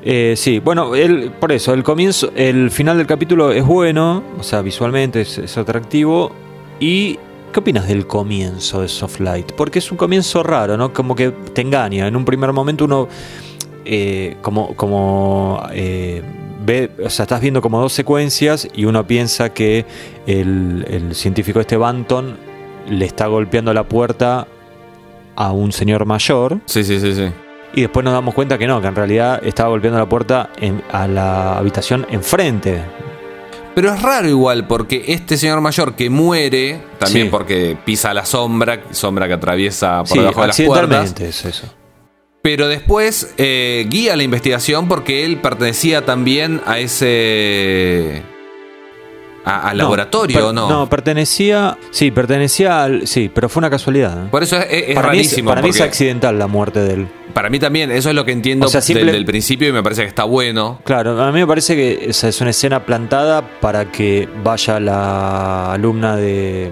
[0.01, 4.43] Eh, sí, bueno, el, por eso, el comienzo, el final del capítulo es bueno, o
[4.43, 6.32] sea, visualmente es, es atractivo.
[6.80, 7.20] ¿Y
[7.51, 9.51] qué opinas del comienzo de Soft Light?
[9.51, 10.93] Porque es un comienzo raro, ¿no?
[10.93, 12.07] Como que te engaña.
[12.07, 13.10] En un primer momento uno,
[13.84, 16.24] eh, como, como eh,
[16.66, 19.86] ve, o sea, estás viendo como dos secuencias y uno piensa que
[20.28, 22.38] el, el científico este Banton
[22.89, 24.47] le está golpeando la puerta
[25.36, 26.60] a un señor mayor.
[26.66, 27.30] Sí, sí, sí, sí.
[27.74, 30.82] Y después nos damos cuenta que no, que en realidad estaba golpeando la puerta en-
[30.91, 32.82] a la habitación enfrente.
[33.76, 37.32] Pero es raro igual, porque este señor mayor que muere, también Sí.
[37.32, 41.22] porque pisa la sombra, sombra que atraviesa por Sí, debajo de las puertas.
[41.22, 41.74] es eso.
[42.51, 48.23] Pero después eh, guía la investigación porque él pertenecía también a ese.
[49.45, 50.67] al No, laboratorio, per- ¿o ¿no?
[50.67, 51.77] No, pertenecía.
[51.91, 53.05] Sí, pertenecía al.
[53.05, 54.25] Sí, pero fue una casualidad.
[54.25, 54.27] ¿eh?
[54.31, 55.49] Por eso es, es- mí rarísimo.
[55.51, 57.07] para mí es accidental la muerte de él.
[57.35, 59.71] para mí también, eso es lo que entiendo O sea, simple- del, del principio y
[59.71, 60.81] me parece que está bueno.
[60.85, 65.71] Claro, a mí me parece que esa es una escena plantada para que vaya la
[65.73, 66.71] alumna de,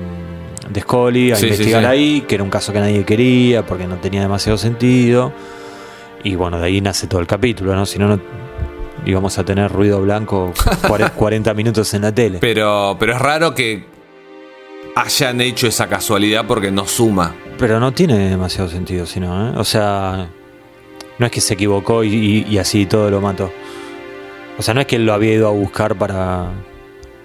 [0.69, 1.87] de Scully a Sí, sí, investigar sí.
[1.87, 5.31] ahí, que era un caso que nadie quería porque no tenía demasiado sentido.
[6.27, 7.85] Y bueno, de ahí nace todo el capítulo, ¿no?
[7.85, 8.19] Si no, no
[9.05, 10.51] íbamos a tener ruido blanco
[10.87, 12.39] cuare- 40 minutos en la tele.
[12.39, 13.85] Pero, pero es raro que
[14.95, 17.35] hayan hecho esa casualidad porque no suma.
[17.57, 19.53] Pero no tiene demasiado sentido, sino, ¿eh?
[19.57, 20.27] O sea,
[21.17, 23.51] no es que se equivocó y, y- y así todo lo mató.
[24.57, 26.49] O sea, no es que él lo había ido a buscar para.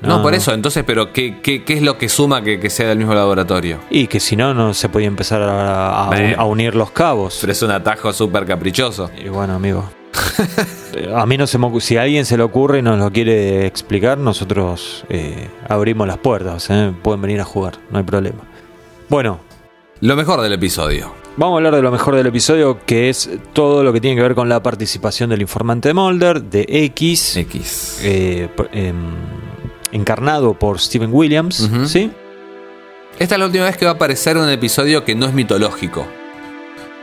[0.03, 2.89] No, por eso, entonces, pero ¿qué, qué, qué es lo que suma que, que sea
[2.89, 3.79] del mismo laboratorio?
[3.91, 6.37] Y que si no, no se podía empezar a, a- Bueno.
[6.41, 7.39] a unir los cabos.
[7.41, 9.11] Pero es un atajo súper caprichoso.
[9.25, 9.89] Y bueno, amigo.
[10.95, 13.11] Eh, a mí no se me Si a alguien se le ocurre y nos lo
[13.11, 16.69] quiere explicar, nosotros eh, abrimos las puertas.
[16.69, 16.93] ¿eh?
[17.03, 18.41] Pueden venir a jugar, no hay problema.
[19.09, 19.41] Bueno,
[20.01, 21.15] Lo mejor del episodio.
[21.39, 24.23] Vamos a hablar de lo mejor del episodio, que es todo lo que tiene que
[24.23, 28.01] ver con la participación del informante de Mulder, de X, X.
[28.03, 28.97] eh, em,
[29.93, 31.71] encarnado por Steven Williams.
[31.87, 32.11] ¿sí?
[33.19, 36.07] Esta es la última vez que va a aparecer un episodio que no es mitológico.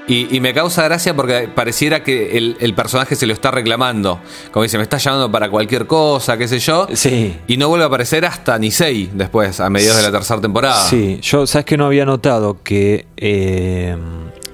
[0.08, 4.20] Y, y me causa gracia porque pareciera que el, el personaje se lo está reclamando.
[4.52, 6.88] Como dice, me está llamando para cualquier cosa, qué sé yo.
[6.94, 7.38] Sí.
[7.46, 10.84] Y no vuelve a aparecer hasta Nisei después, a mediados de la tercera temporada.
[10.84, 13.96] Sí, yo, ¿sabes que no había notado que eh,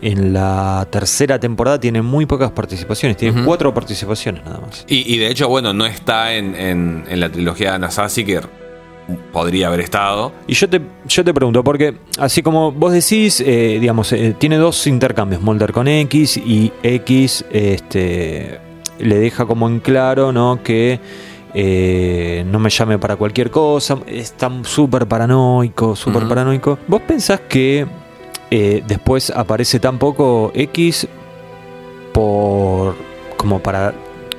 [0.08, 3.18] en la tercera temporada tiene muy pocas participaciones?
[3.18, 4.86] Tiene cuatro participaciones nada más.
[4.88, 8.39] Y, y de hecho, bueno, no está en, en- en la trilogía de Anasazi, que
[9.32, 10.32] podría haber estado.
[10.47, 14.58] Y yo te, yo te pregunto, porque así como vos decís, eh, digamos, eh, tiene
[14.58, 18.60] dos intercambios, Mulder con X y X este,
[18.99, 20.62] le deja como en claro, ¿no?
[20.64, 20.99] Que
[21.53, 26.78] eh, no me llame para cualquier cosa, está súper paranoico, súper paranoico.
[26.88, 27.86] ¿Vos pensás que
[28.51, 31.07] eh, después aparece tan poco X
[32.13, 32.95] por
[33.37, 33.93] como para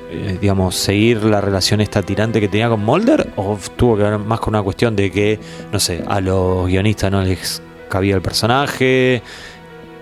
[0.09, 3.29] eh, digamos, seguir la relación esta tirante que tenía con Mulder?
[3.35, 5.39] ¿O tuvo que ver más con una cuestión de que,
[5.71, 9.21] no sé, a los guionistas no les cabía el personaje?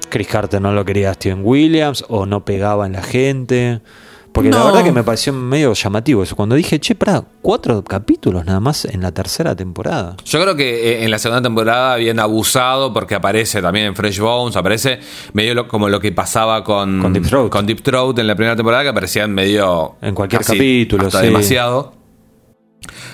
[0.09, 3.81] Chris Carter no lo quería Steven Williams o no pegaba en la gente.
[4.35, 6.35] Porque la verdad que me pareció medio llamativo eso.
[6.35, 10.17] Cuando dije, che, para cuatro capítulos nada más en la tercera temporada.
[10.25, 14.19] Yo creo que eh, en la segunda temporada habían abusado porque aparece también en Fresh
[14.19, 14.99] Bones, aparece
[15.33, 17.49] medio lo- como lo que pasaba con, Con Deep Throat.
[17.49, 19.95] con Deep Throat en la primera temporada, que aparecían medio.
[20.01, 21.27] En cualquier casi capítulo, hasta sí.
[21.27, 21.93] demasiado.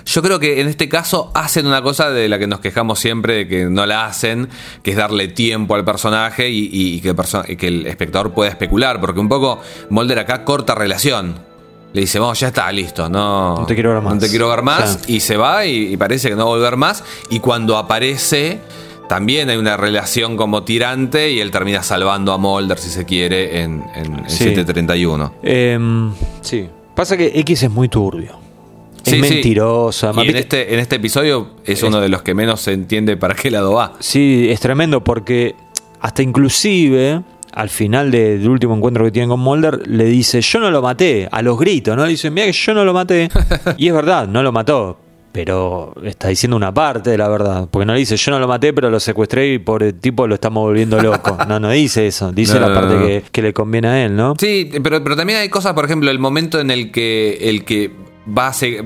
[0.06, 3.36] Yo creo que en este caso hacen una cosa de la que nos quejamos siempre
[3.36, 4.50] de que no la hacen,
[4.84, 7.86] que es darle tiempo al personaje y, y- y que, el perso- y que el
[7.88, 9.60] espectador pueda especular, porque un poco
[9.90, 11.50] Mulder acá corta relación.
[11.94, 14.14] Le dice, vamos, ya está, listo, no, No te quiero ver más.
[14.14, 15.00] No te quiero ver más.
[15.06, 15.16] Sí.
[15.16, 17.04] Y se va y, y parece que no va a volver más.
[17.30, 18.60] Y cuando aparece,
[19.10, 23.62] también hay una relación como tirante y él termina salvando a Mulder, si se quiere,
[23.62, 24.38] en, en, en Sí.
[24.46, 25.34] 731.
[25.44, 26.70] Em, sí.
[26.96, 28.40] Pasa que X es muy turbio.
[29.04, 29.36] Sí, es sí.
[30.04, 33.18] además, Y en este, en este episodio es uno de los que menos se entiende
[33.18, 33.94] para qué lado va.
[34.00, 35.56] Sí, es tremendo porque
[36.00, 37.22] hasta inclusive
[37.54, 40.82] al final de- del último encuentro que tienen con Mulder le dice yo no lo
[40.82, 42.04] maté, a los gritos, ¿no?
[42.06, 43.30] Le dice, mira que yo no lo maté.
[43.78, 44.98] y es verdad, no lo mató.
[45.32, 47.68] Pero está diciendo una parte de la verdad.
[47.72, 50.36] Porque no dice, yo no lo maté, pero lo secuestré y por el tipo lo
[50.36, 51.38] estamos volviendo loco.
[51.48, 52.32] No, no dice eso.
[52.32, 53.06] Dice No, la parte no.
[53.06, 54.36] Que, que le conviene a él, ¿no?
[54.38, 57.92] Sí, pero, pero también hay cosas, por ejemplo, el momento en el que el que
[58.38, 58.84] va a se-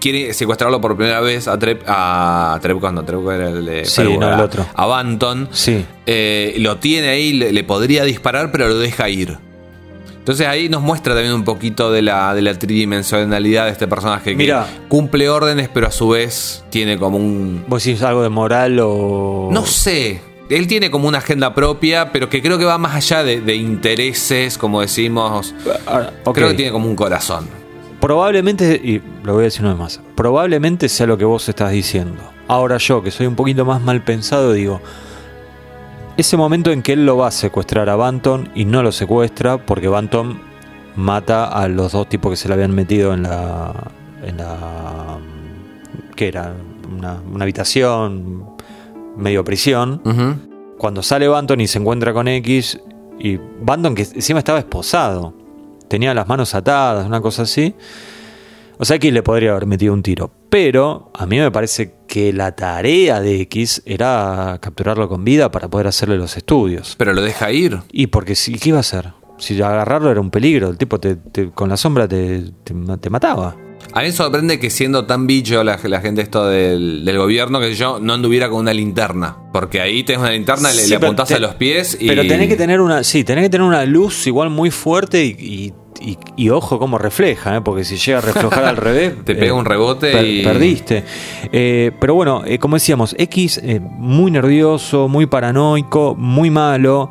[0.00, 3.02] quiere secuestrarlo por primera vez a Trep, a Trepcos, no,
[3.32, 4.64] era el de Sí, no, el otro.
[4.74, 5.48] a Banton.
[5.52, 5.84] Sí.
[6.06, 9.36] Eh, lo tiene ahí, le, le podría disparar, pero lo deja ir.
[10.20, 14.36] Entonces ahí nos muestra también un poquito de la, de la tridimensionalidad de este personaje
[14.36, 14.54] que
[14.88, 17.64] cumple órdenes, pero a su vez tiene como un.
[17.66, 19.48] ¿Vos decís algo de moral o.?
[19.50, 20.20] No sé.
[20.50, 23.54] Él tiene como una agenda propia, pero que creo que va más allá de, de
[23.54, 25.54] intereses, como decimos.
[25.86, 26.34] Ah, ok.
[26.34, 27.48] Creo que tiene como un corazón.
[28.00, 31.72] Probablemente, y lo voy a decir una vez más, probablemente sea lo que vos estás
[31.72, 32.22] diciendo.
[32.48, 34.80] Ahora yo, que soy un poquito más mal pensado, digo,
[36.20, 39.64] ese momento en que él lo va a secuestrar a Banton y no lo secuestra
[39.64, 40.40] porque Banton
[40.96, 43.72] mata a los dos tipos que se le habían metido en la...
[44.22, 45.18] En la
[46.14, 46.54] ¿Qué era?
[46.90, 48.44] Una, una habitación,
[49.16, 50.02] medio prisión.
[50.76, 52.78] Cuando sale Banton y se encuentra con X,
[53.18, 55.34] y Banton que encima estaba esposado,
[55.88, 57.74] tenía las manos atadas, una cosa así.
[58.78, 60.30] O sea, X le podría haber metido un tiro.
[60.50, 65.68] Pero a mí me parece que la tarea de X era capturarlo con vida para
[65.68, 66.96] poder hacerle los estudios.
[66.98, 67.78] Pero lo deja ir.
[67.92, 69.12] Y porque si, ¿qué iba a hacer?
[69.38, 72.96] Si agarrarlo era un peligro, el tipo te- te- con la sombra te, te ma-
[72.98, 73.56] te mataba.
[73.92, 77.58] A mí me sorprende que siendo tan bicho la, la gente esto del, del gobierno,
[77.60, 79.38] que yo, no anduviera con una linterna.
[79.52, 82.06] Porque ahí tenés una linterna, le, Sí, le pero apuntás te- a los pies y.
[82.08, 85.30] Pero tenés que tener una, sí, tenés que tener una luz igual muy fuerte y,
[85.38, 87.60] y- y, y ojo cómo refleja, ¿eh?
[87.60, 91.04] porque si llega a reflejar al revés, Te pega un rebote y- perdiste.
[91.52, 97.10] Eh, pero bueno, eh, como decíamos, X eh, muy nervioso, muy paranoico, muy malo,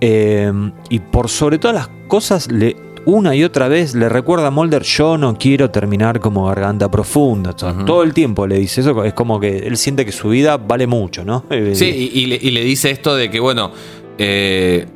[0.00, 0.50] eh,
[0.88, 4.82] y por sobre todas las cosas, le, una y otra vez le recuerda a Mulder,
[4.82, 7.50] yo no quiero terminar como garganta profunda.
[7.50, 10.28] O sea, Todo el tiempo le dice eso, es como que él siente que su
[10.28, 11.44] vida vale mucho, ¿no?
[11.50, 13.72] Eh, Sí, y, y le, y le dice esto de que, bueno,
[14.18, 14.86] eh,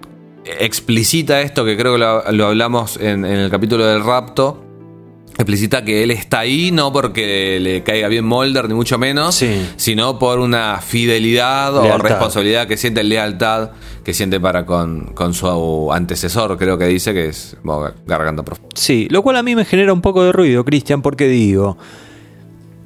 [0.60, 4.62] explicita esto que creo que lo, lo hablamos en, en el capítulo del rapto.
[5.38, 9.68] Explicita que él está ahí no porque le caiga bien Mulder, ni mucho menos, Sí.
[9.76, 13.72] sino por una fidelidad o responsabilidad que siente, lealtad
[14.02, 18.70] que siente para con, con su antecesor, creo que dice que es bueno, Garganta Profunda.
[18.76, 21.76] Sí, lo cual a mí me genera un poco de ruido, Cristian, porque digo,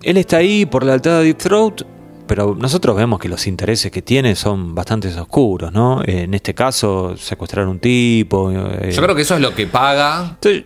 [0.02, 1.82] él está ahí por la lealtad de Deep Throat,
[2.30, 6.00] pero nosotros vemos que los intereses que tiene son bastante oscuros, ¿no?
[6.04, 8.52] Eh, en este caso, secuestrar a un tipo.
[8.52, 10.34] eh, Yo creo que eso es lo que paga.
[10.34, 10.64] estoy-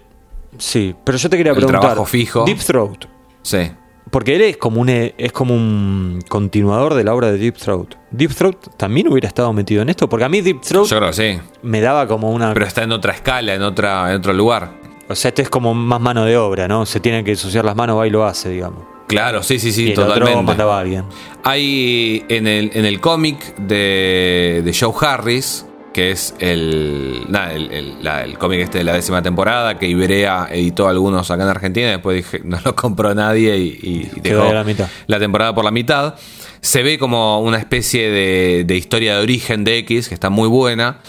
[0.58, 1.80] Sí, pero yo te quería El preguntar.
[1.80, 2.44] trabajo fijo.
[2.44, 3.06] Deep Throat.
[3.40, 3.72] Sí.
[4.10, 7.94] Porque él es como un es como un continuador de la obra de Deep Throat.
[8.10, 11.12] Deep Throat también hubiera estado metido en esto, porque a mí Deep Throat Yo creo
[11.14, 11.38] sí.
[11.62, 14.70] me daba como una Pero está en otra escala, en, otra, en otro lugar.
[15.08, 16.84] o sea, este es como más mano de obra, ¿no?
[16.84, 18.92] Se tiene que ensuciar las manos, va y lo hace, digamos.
[19.06, 20.42] Claro, sí, sí, y sí, otro totalmente.
[20.42, 21.04] mandaba a alguien.
[21.42, 27.94] Hay en el, en el cómic de, de Joe Harris, que es el, el, el-
[28.02, 31.88] la- el cómic este de la décima temporada, que Iberia editó algunos acá en Argentina,
[31.90, 33.78] después dije, no lo compró nadie y,
[34.16, 34.88] y dejó de la mitad.
[35.06, 36.14] la temporada por la mitad.
[36.62, 40.48] Se ve como una especie de, de historia de origen de X, que está muy
[40.48, 41.00] buena.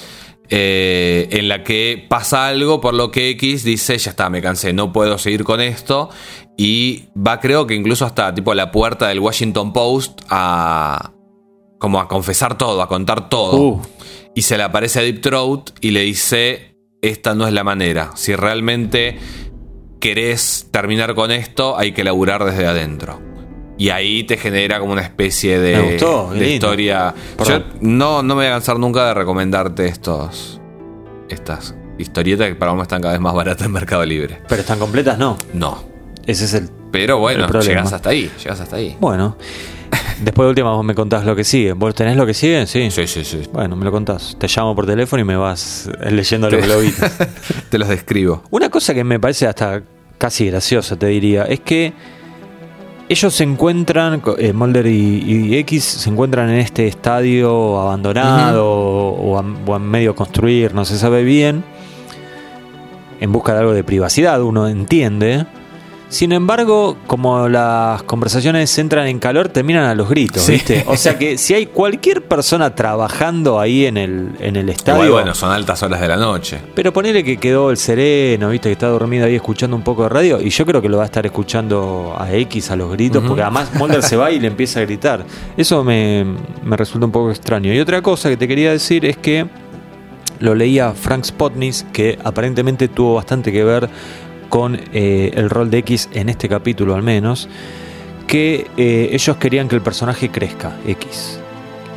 [0.50, 4.74] eh, en la que pasa algo por lo que X dice, ya está, me cansé,
[4.74, 6.10] no puedo seguir con esto.
[6.58, 11.12] Y va creo que incluso hasta tipo a la puerta del Washington Post a
[11.78, 13.58] como a confesar todo, a contar todo.
[13.58, 13.82] Uh.
[14.34, 18.12] Y se le aparece a Deep Throat y le dice, esta no es la manera.
[18.16, 19.18] Si realmente
[20.00, 23.22] querés terminar con esto, hay que laburar desde adentro.
[23.78, 27.14] Y ahí te genera como una especie de, Me gustó, de historia.
[27.46, 30.62] Yo no, no me voy a cansar nunca de recomendarte estos
[31.30, 34.42] estas historietas que para mí están cada vez más baratas en Mercado Libre.
[34.48, 35.38] Pero están completas, no.
[35.54, 35.95] No.
[36.26, 36.70] Ese es el.
[36.92, 38.96] Pero bueno, El llegas hasta ahí, llegas hasta ahí.
[39.00, 39.38] Bueno.
[40.22, 41.74] Después de última vos me contás lo que sigue.
[41.74, 42.66] ¿Vos tenés lo que sigue?
[42.68, 42.90] Sí.
[42.90, 43.42] Sí, sí, sí.
[43.52, 44.38] Bueno, me lo contás.
[44.40, 47.06] Te llamo por teléfono y me vas leyendo lo que lo viste.
[47.70, 48.44] Te los describo.
[48.50, 49.84] Una cosa que me parece hasta
[50.18, 51.94] casi graciosa, te diría, es que
[53.10, 59.38] ellos se encuentran, eh, Mulder y, y X se encuentran en este estadio abandonado o,
[59.38, 61.64] a, o a medio construir, no se sabe bien,
[63.20, 65.46] en busca de algo de privacidad, uno entiende.
[66.08, 70.54] Sin embargo, como las conversaciones entran en calor, terminan a los gritos, Sí.
[70.54, 70.84] ¿viste?
[70.88, 75.24] O sea que si hay cualquier persona trabajando ahí en el, en el estadio, Igual,
[75.24, 76.60] bueno, son altas horas de la noche.
[76.76, 80.10] pero ponele que quedó el sereno, viste que está dormido ahí escuchando un poco de
[80.10, 80.40] radio.
[80.42, 83.42] Y yo creo que lo va a estar escuchando a X a los gritos, porque
[83.42, 85.26] además Mulder se va y le empieza a gritar.
[85.58, 86.24] Eso me,
[86.64, 87.74] me resulta un poco extraño.
[87.74, 89.48] Y otra cosa que te quería decir es que
[90.40, 93.90] lo leía Frank Spotnis, que aparentemente tuvo bastante que ver
[94.56, 97.50] con eh, el rol de X en este capítulo al menos,
[98.26, 101.38] que eh, ellos querían que el personaje crezca, X.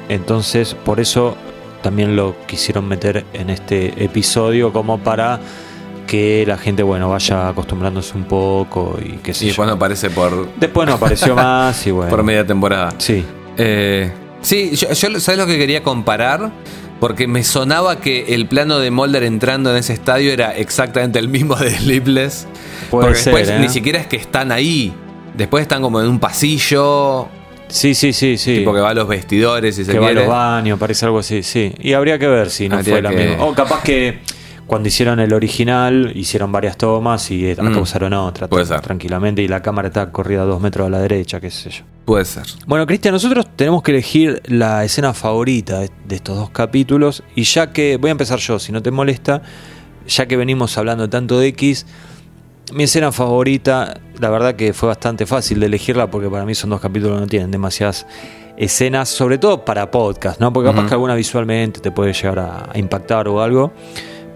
[0.09, 1.37] Entonces, por eso
[1.85, 5.39] también lo quisieron meter en este episodio como para
[6.09, 10.49] que la gente, bueno, vaya acostumbrándose un poco y que Y después no aparece por,
[10.57, 12.11] Después no apareció más y bueno.
[12.11, 12.93] por media temporada.
[12.99, 13.25] Sí.
[13.57, 14.11] Eh,
[14.43, 16.51] sí, yo, yo- ¿sabes lo que quería comparar?
[17.01, 21.28] Porque me sonaba que el plano de Mulder entrando en ese estadio era exactamente el
[21.28, 22.46] mismo de Sleepless.
[22.90, 23.61] Puede Porque ser, después ¿eh?
[23.61, 24.92] ni siquiera es que están ahí.
[25.36, 27.28] Después están como en un pasillo,
[27.68, 28.57] Sí, sí, sí, sí.
[28.57, 30.22] tipo que va a los vestidores y se que va a quiere.
[30.26, 31.72] los baños, parece algo así, sí.
[31.80, 33.44] Y habría que ver si no Habría fue la que- misma.
[33.44, 34.18] O capaz que
[34.69, 37.79] cuando hicieron el original hicieron varias tomas y acá Mm.
[37.79, 38.81] usaron otra Puede ser.
[38.83, 41.83] tranquilamente y la cámara está corrida dos metros a la derecha, qué sé yo.
[42.05, 42.45] Puede ser.
[42.66, 47.73] Bueno, Cristian, nosotros tenemos que elegir la escena favorita de estos dos capítulos y ya
[47.73, 49.43] que, voy a empezar yo, si no te molesta,
[50.07, 51.85] ya que venimos hablando tanto de X,
[52.75, 56.69] mi escena favorita, la verdad que fue bastante fácil de elegirla porque para mí son
[56.71, 58.07] dos capítulos que no tienen demasiadas
[58.59, 60.53] escenas, sobre todo para podcast, ¿no?
[60.53, 63.73] Porque capaz que alguna visualmente te puede llegar a impactar o algo.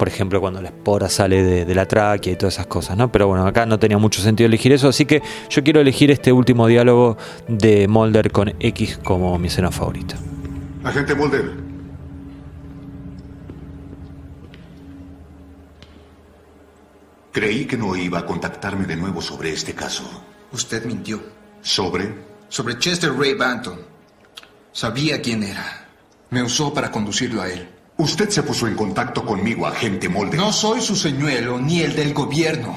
[0.02, 3.12] Por ejemplo, cuando la espora sale de, de la tráquea y todas esas cosas, ¿no?
[3.12, 6.32] Pero bueno, acá no tenía mucho sentido elegir eso, así que yo quiero elegir este
[6.32, 10.16] último diálogo de Mulder con X como mi escena favorita.
[10.82, 11.52] Agente Mulder.
[17.30, 20.02] Creí que no iba a contactarme de nuevo sobre este caso.
[20.50, 21.22] Usted mintió.
[21.60, 22.12] ¿Sobre?
[22.48, 23.78] Sobre Chester Ray Banton.
[24.72, 25.86] Sabía quién era.
[26.30, 27.68] Me usó para conducirlo a él.
[28.02, 30.40] Usted se puso en contacto conmigo, agente Mulder.
[30.40, 32.76] No soy su señuelo ni el del gobierno.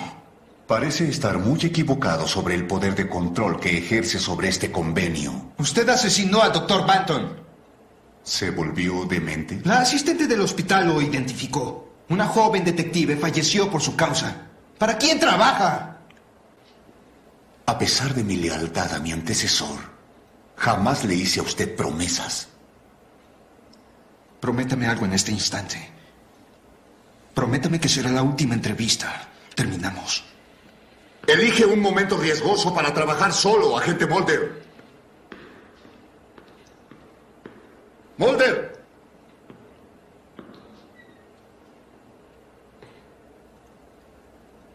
[0.68, 5.54] Parece estar muy equivocado sobre el poder de control que ejerce sobre este convenio.
[5.58, 7.40] Usted asesinó al doctor Banton.
[8.22, 9.62] ¿Se volvió demente?
[9.64, 11.90] La asistente del hospital lo identificó.
[12.10, 14.46] Una joven detective falleció por su causa.
[14.78, 16.02] ¿Para quién trabaja?
[17.66, 19.80] A pesar de mi lealtad a mi antecesor,
[20.56, 22.50] jamás le hice a usted promesas.
[24.40, 25.90] Prométame algo en este instante.
[27.34, 29.30] Prométame que será la última entrevista.
[29.56, 30.24] Terminamos.
[31.28, 34.64] Elige un momento riesgoso para trabajar solo, agente Mulder.
[38.18, 38.76] Mulder.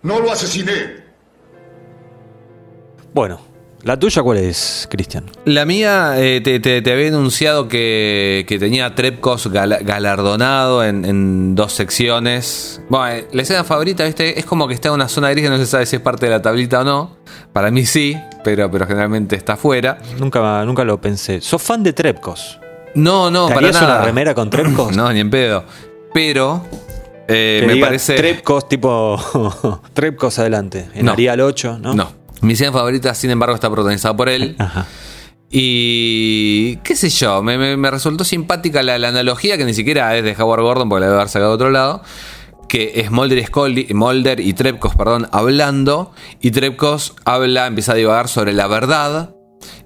[0.03, 1.05] No lo asesiné.
[3.13, 3.41] Bueno,
[3.85, 5.25] ¿la tuya cuál es, Cristian?
[5.45, 11.55] La mía, eh, te, te- te había anunciado que, que tenía gal- galardonado en, en
[11.55, 12.81] dos secciones.
[12.89, 14.39] Bueno, eh, la escena favorita, ¿viste?
[14.39, 16.27] Es como que está en una zona gris que no se sabe si es parte
[16.27, 17.17] de la tablita o no.
[17.53, 19.99] Para mí sí, pero, pero generalmente está afuera.
[20.19, 21.41] Nunca, nunca lo pensé.
[21.41, 22.59] ¿Sos fan de Trepcos?
[22.95, 23.97] No, no, ¿Te para nada.
[23.97, 24.95] una remera con Trepcos?
[24.97, 25.65] No, ni en pedo.
[26.13, 26.65] Pero
[27.29, 28.15] eh, me parece.
[28.17, 29.81] Trepcos tipo.
[29.95, 30.89] Trepcos adelante.
[30.95, 31.13] En No.
[31.13, 31.95] Arial 8, ¿no?
[31.95, 32.20] No.
[32.43, 34.57] Mi escena favorita, sin embargo, está protagonizada por él.
[34.59, 34.87] Ajá.
[35.53, 40.17] Y qué sé yo, me, me- me resultó simpática la, la analogía, que ni siquiera
[40.17, 42.03] es de Howard Gordon, porque la debe haber sacado de otro lado,
[42.69, 47.97] que es Mulder y, Scully- Mulder y Trepkos, perdón, hablando, y Trepkos habla, empieza a
[47.97, 49.35] divagar sobre la verdad,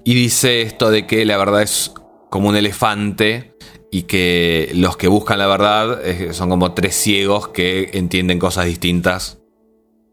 [0.03, 1.91] y dice esto de que la verdad es
[2.29, 3.55] como un elefante,
[3.91, 5.99] y que los que buscan la verdad
[6.31, 9.39] son como tres ciegos que entienden cosas distintas.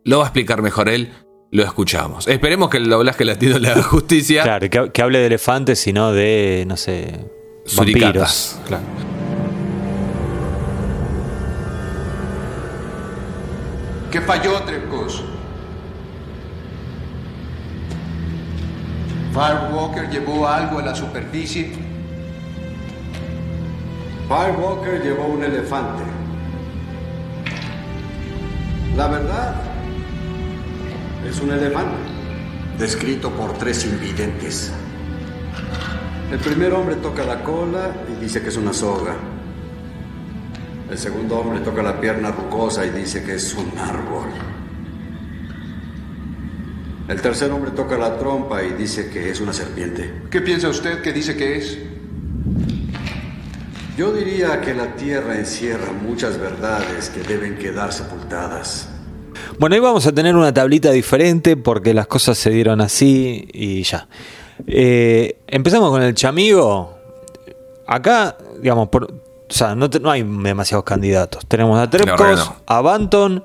[0.04, 1.12] Lo va a explicar mejor él,
[1.52, 2.26] lo escuchamos.
[2.26, 4.42] Esperemos que el doblaje latino le haga justicia.
[4.42, 7.20] Claro, que, que hable de elefantes y no de, no sé,
[7.64, 8.56] Suricatas.
[8.56, 8.60] vampiros.
[8.66, 8.82] Claro.
[14.10, 15.22] ¿Qué falló, Trepkos?
[19.32, 21.72] Firewalker llevó algo a la superficie.
[24.28, 26.02] Firewalker llevó un elefante.
[28.96, 29.54] La verdad,
[31.28, 31.96] es un elefante.
[32.78, 34.72] Descrito por tres invidentes.
[36.30, 39.14] El primer hombre toca la cola y dice que es una soga.
[40.90, 44.28] El segundo hombre toca la pierna rugosa y dice que es un árbol.
[47.08, 50.22] El tercer hombre toca la trompa y dice que es una serpiente.
[50.30, 51.78] ¿Qué piensa usted que dice que es?
[53.96, 58.91] Yo diría que la tierra encierra muchas verdades que deben quedar sepultadas.
[59.62, 63.84] Bueno, hoy vamos a tener una tablita diferente porque las cosas se dieron así y
[63.84, 64.08] ya.
[64.66, 66.98] Eh, empezamos con el chamigo.
[67.86, 69.08] Acá, digamos, por, o
[69.48, 71.46] sea, no, te- no hay demasiados candidatos.
[71.46, 72.56] Tenemos a Trepkos, que no.
[72.66, 73.44] a Banton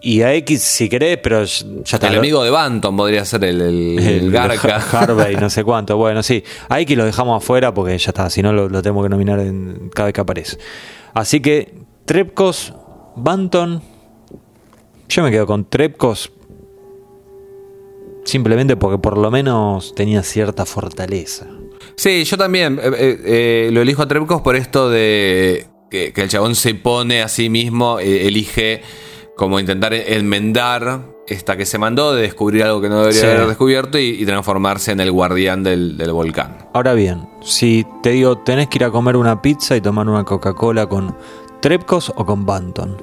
[0.00, 2.06] y a X si querés, pero ya está.
[2.06, 4.76] El amigo de Banton podría ser el, el, el Garca.
[4.92, 5.96] Harvey, no sé cuánto.
[5.96, 6.44] Bueno, sí.
[6.68, 8.30] A X lo dejamos afuera porque ya está.
[8.30, 10.58] Si no, lo, lo tenemos que nominar en, cada vez que aparece.
[11.14, 11.74] Así que,
[12.04, 12.74] Trepkos,
[13.16, 13.90] Banton.
[15.08, 16.32] Yo me quedo con Trepkos.
[18.24, 21.46] Simplemente porque por lo menos tenía cierta fortaleza.
[21.96, 26.22] Sí, yo también eh, eh, eh, lo elijo a Trepkos por esto de que, que
[26.22, 28.82] el chabón se pone a sí mismo, eh, elige
[29.36, 33.26] como intentar enmendar esta que se mandó de descubrir algo que no debería Sí.
[33.26, 36.68] haber descubierto y, y transformarse en el guardián del, del volcán.
[36.74, 40.24] Ahora bien, si te digo, tenés que ir a comer una pizza y tomar una
[40.24, 41.16] Coca-Cola con
[41.60, 42.96] Trepkos o con Banton.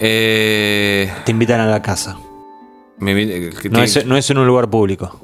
[0.00, 2.16] Eh, Te invitan a la casa.
[2.98, 3.14] me-
[3.60, 5.18] que No es, no es en un lugar público.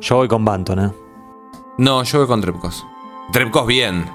[0.00, 0.90] Yo voy con Banton, ¿eh?
[1.78, 2.84] no, yo voy con Trepkos.
[3.32, 4.06] Trepkos bien.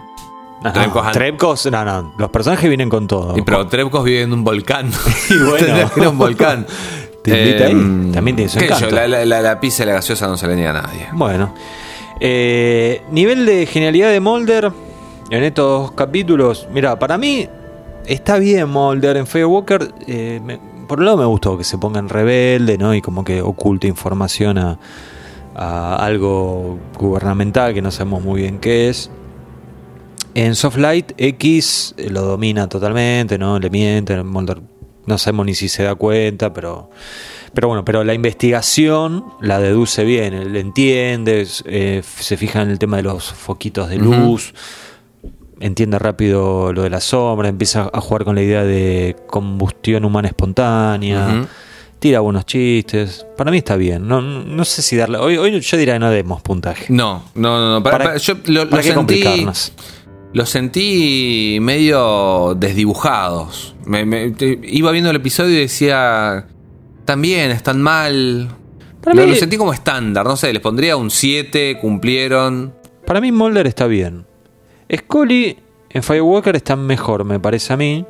[0.64, 0.72] No,
[1.12, 3.38] Trepkos, no, no, los personajes vienen con todo.
[3.38, 4.90] Y pero Trepkos vive en un volcán.
[5.30, 5.90] Y bueno.
[6.12, 6.66] Un volcán.
[7.24, 7.72] Te invita ahí.
[7.72, 8.96] Em, También tiene su sé yo, encanto.
[8.96, 11.08] la, la- la- la pizza y la gaseosa no se le niega a nadie.
[11.14, 11.54] Bueno.
[12.20, 14.72] Eh, nivel de genialidad de Mulder
[15.30, 16.68] en estos capítulos.
[16.72, 17.48] Mira, para mí
[18.08, 19.94] está bien Mulder en Firewalker.
[20.08, 22.94] eh, me- por un lado me gustó que se ponga en rebelde, ¿no?
[22.94, 24.78] Y como que oculte información a,
[25.56, 29.10] a algo gubernamental que no sabemos muy bien qué es.
[30.36, 33.58] En Softlight X eh, lo domina totalmente, ¿no?
[33.58, 34.62] Le miente, Mulder
[35.08, 36.90] no sabemos ni si se da cuenta, pero
[37.54, 42.80] pero bueno, pero la investigación la deduce bien, él entiende, eh, se fija en el
[42.80, 44.54] tema de los foquitos de luz,
[45.60, 50.28] entiende rápido lo de la sombra, empieza a jugar con la idea de combustión humana
[50.28, 51.48] espontánea,
[52.00, 53.26] tira buenos chistes.
[53.38, 54.08] Para mí está bien.
[54.08, 55.18] No, no sé si darle.
[55.18, 56.86] Hoy, hoy yo diría que no demos puntaje.
[56.94, 57.84] No, no, no, no.
[57.84, 59.74] Para- ¿Para- para- yo lo, ¿Para lo qué sentí, complicarnos?
[60.34, 63.76] los sentí medio desdibujados.
[63.86, 66.46] Me- me- te- iba viendo el episodio y decía,
[67.00, 68.50] están bien, están mal.
[69.02, 72.74] Para lo, mí- lo sentí como estándar, no sé, les pondría un 7, cumplieron.
[73.06, 74.26] Para mí Mulder está bien.
[74.94, 75.58] Scully
[75.90, 78.06] en Firewalker está mejor, me parece a mí.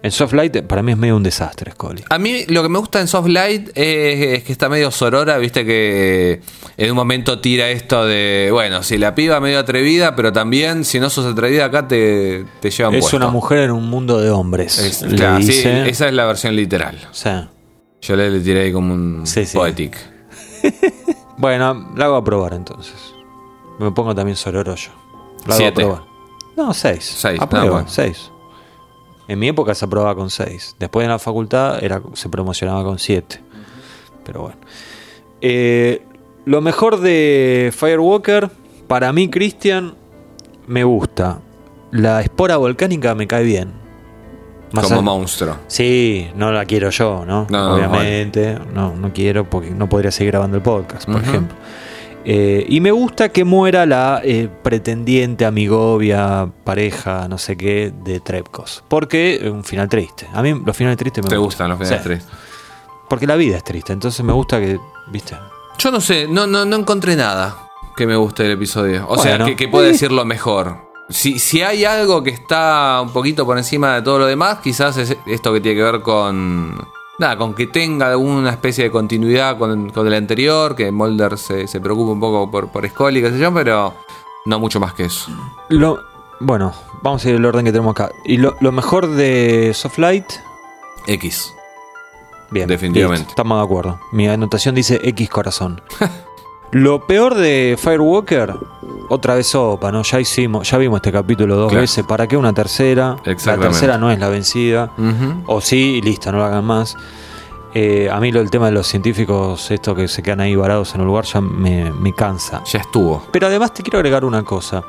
[0.00, 2.04] En Soft Light para mí es medio un desastre Scully.
[2.08, 5.38] A mí lo que me gusta en Soft Light es, es que está medio sorora,
[5.38, 6.40] viste que
[6.76, 11.00] en un momento tira esto de, bueno, si la piba medio atrevida, pero también si
[11.00, 13.16] no sos atrevida acá te, te llevan Es puesto.
[13.16, 14.78] una mujer en un mundo de hombres.
[14.78, 16.96] Es- claro, sí, esa es la versión literal.
[17.10, 17.30] Sí.
[18.02, 19.56] Yo le, le tiré ahí como un Sí, sí.
[19.56, 19.96] poetic.
[21.38, 22.94] Bueno, la hago a probar entonces.
[23.78, 24.90] Me pongo también Sororo yo.
[25.48, 25.82] La hago a Siete.
[25.82, 26.02] probar.
[26.56, 27.04] No, 6.
[27.04, 27.88] Seis, A prueba, no, bueno.
[27.88, 28.32] 6.
[29.28, 30.76] En mi época se aprobaba con 6.
[30.78, 33.40] Después en la facultad era, se promocionaba con 7.
[34.24, 34.56] Pero bueno.
[35.40, 36.02] Eh,
[36.44, 38.50] lo mejor de Firewalker,
[38.86, 39.94] para mí, Christian,
[40.66, 41.40] me gusta.
[41.90, 43.72] La espora volcánica me cae bien.
[44.72, 45.56] Más como monstruo.
[45.66, 47.46] Sí, no la quiero yo, ¿no?
[47.50, 51.56] No, Obviamente, no, no quiero porque no podría seguir grabando el podcast, por ejemplo.
[52.24, 58.20] Eh, y me gusta que muera la eh, pretendiente, amigovia, pareja, no sé qué, de
[58.20, 58.84] Trepkos.
[58.88, 60.28] Porque es un final triste.
[60.32, 62.28] A mí los finales tristes me Te gustan los finales tristes.
[63.08, 64.78] Porque la vida es triste, entonces me gusta que,
[65.10, 65.36] viste.
[65.78, 69.06] Yo no sé, no, no, no encontré nada que me guste del episodio.
[69.08, 70.88] O sea, que, que pueda decir lo mejor.
[71.08, 74.96] Si, si hay algo que está un poquito por encima de todo lo demás, quizás
[74.98, 76.78] es esto que tiene que ver con.
[77.18, 81.66] Nada, con que tenga alguna especie de continuidad con, con el anterior, que Mulder se,
[81.66, 83.92] se preocupe un poco por, por Scully, qué sé yo, pero
[84.46, 85.30] no mucho más que eso.
[85.68, 85.98] Lo,
[86.38, 88.10] bueno, vamos a ir el orden que tenemos acá.
[88.24, 90.26] Y lo, lo mejor de Softlight,
[91.08, 91.52] X.
[92.50, 93.18] Bien, Definitivamente.
[93.20, 94.00] listo, estamos de acuerdo.
[94.12, 95.82] Mi anotación dice X corazón.
[96.72, 98.54] Lo peor de Firewalker,
[99.08, 100.02] otra vez sopa, ¿no?
[100.02, 101.80] Ya hicimos, ya vimos este capítulo dos Claro.
[101.82, 102.04] veces.
[102.04, 103.16] ¿Para qué una tercera?
[103.24, 104.90] La tercera no es la vencida.
[105.46, 106.96] O sí, y listo, no lo hagan más.
[107.74, 110.94] Eh, a mí lo, el tema de los científicos, esto que se quedan ahí varados
[110.94, 112.62] en un lugar, ya me, me cansa.
[112.64, 113.22] Ya estuvo.
[113.30, 114.82] Pero además te quiero agregar una cosa.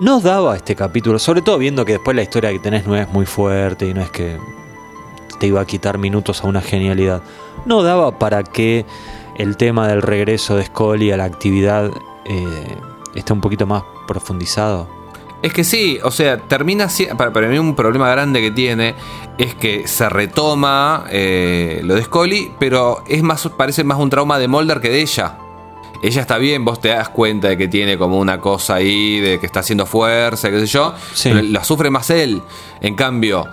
[0.00, 3.08] No daba este capítulo, sobre todo viendo que después la historia que tenés no es
[3.12, 4.38] muy fuerte y no es que
[5.40, 7.22] te iba a quitar minutos a una genialidad.
[7.66, 8.84] No daba para que
[9.38, 11.90] el tema del regreso de Scully a la actividad
[12.24, 12.76] eh,
[13.14, 14.88] esté un poquito más profundizado.
[15.40, 18.94] Es que sí, o sea, termina para, para mí un problema grande que tiene
[19.38, 24.38] es que se retoma eh, lo de Scully, pero es más parece más un trauma
[24.38, 25.36] de Mulder que de ella.
[26.02, 29.38] Ella está bien, vos te das cuenta de que tiene como una cosa ahí, de
[29.40, 31.28] que está haciendo fuerza, qué sé yo, Sí.
[31.32, 32.40] pero la sufre más él.
[32.80, 33.46] En cambio,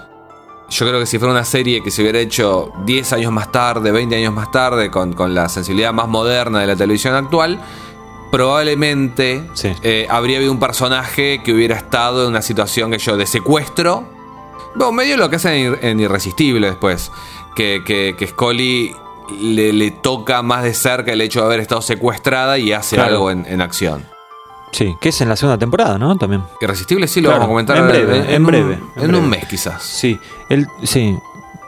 [0.69, 3.91] yo creo que si fuera una serie que se hubiera hecho 10 años más tarde,
[3.91, 7.59] 20 años más tarde, con, con la sensibilidad más moderna de la televisión actual,
[8.31, 9.71] probablemente Sí.
[9.83, 14.03] eh, habría habido un personaje que hubiera estado en una situación que yo de secuestro.
[14.75, 17.11] Bueno, medio lo que hacen en, Ir- en Irresistible después.
[17.55, 18.93] Que, que, que Scully
[19.39, 23.11] le, le toca más de cerca el hecho de haber estado secuestrada y hace Claro.
[23.11, 24.05] algo en, en acción.
[24.71, 26.17] Sí, que es en la segunda temporada, ¿no?
[26.17, 26.43] También.
[26.61, 29.29] Irresistible sí lo Claro, vamos a comentar en breve, en un- breve, en en un
[29.29, 29.81] mes quizás.
[29.83, 31.17] Sí, el, sí.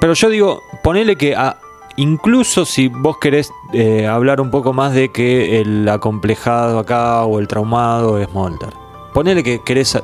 [0.01, 1.57] Pero yo digo, ponele que a-
[1.95, 7.39] incluso si vos querés eh, hablar un poco más de que el acomplejado acá o
[7.39, 8.73] el traumado es Mulder.
[9.13, 9.97] Ponele que querés,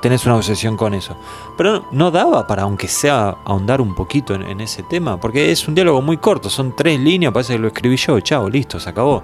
[0.00, 1.16] tenés una obsesión con eso.
[1.56, 5.18] Pero no, daba para, aunque sea, ahondar un poquito en, en ese tema.
[5.18, 8.48] Porque es un diálogo muy corto, son tres líneas, parece que lo escribí yo, chao,
[8.48, 9.22] listo, se acabó.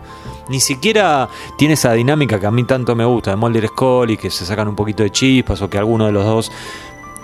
[0.49, 1.29] Ni siquiera
[1.59, 4.45] tiene esa dinámica que a mí tanto me gusta, de Mulder y Scully, que se
[4.47, 6.53] sacan un poquito de chispas o que alguno de los dos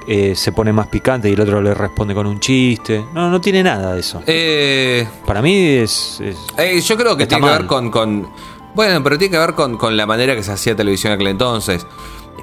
[0.09, 3.05] eh, se pone más picante y el otro le responde con un chiste.
[3.15, 4.21] No, no tiene nada de eso.
[4.27, 6.21] Eh, Para mí es.
[6.21, 8.29] es- Eh, yo creo que tiene que ver con, con-
[8.75, 11.29] Bueno, pero tiene que ver con, con la manera que se hacía televisión en aquel
[11.29, 11.87] entonces.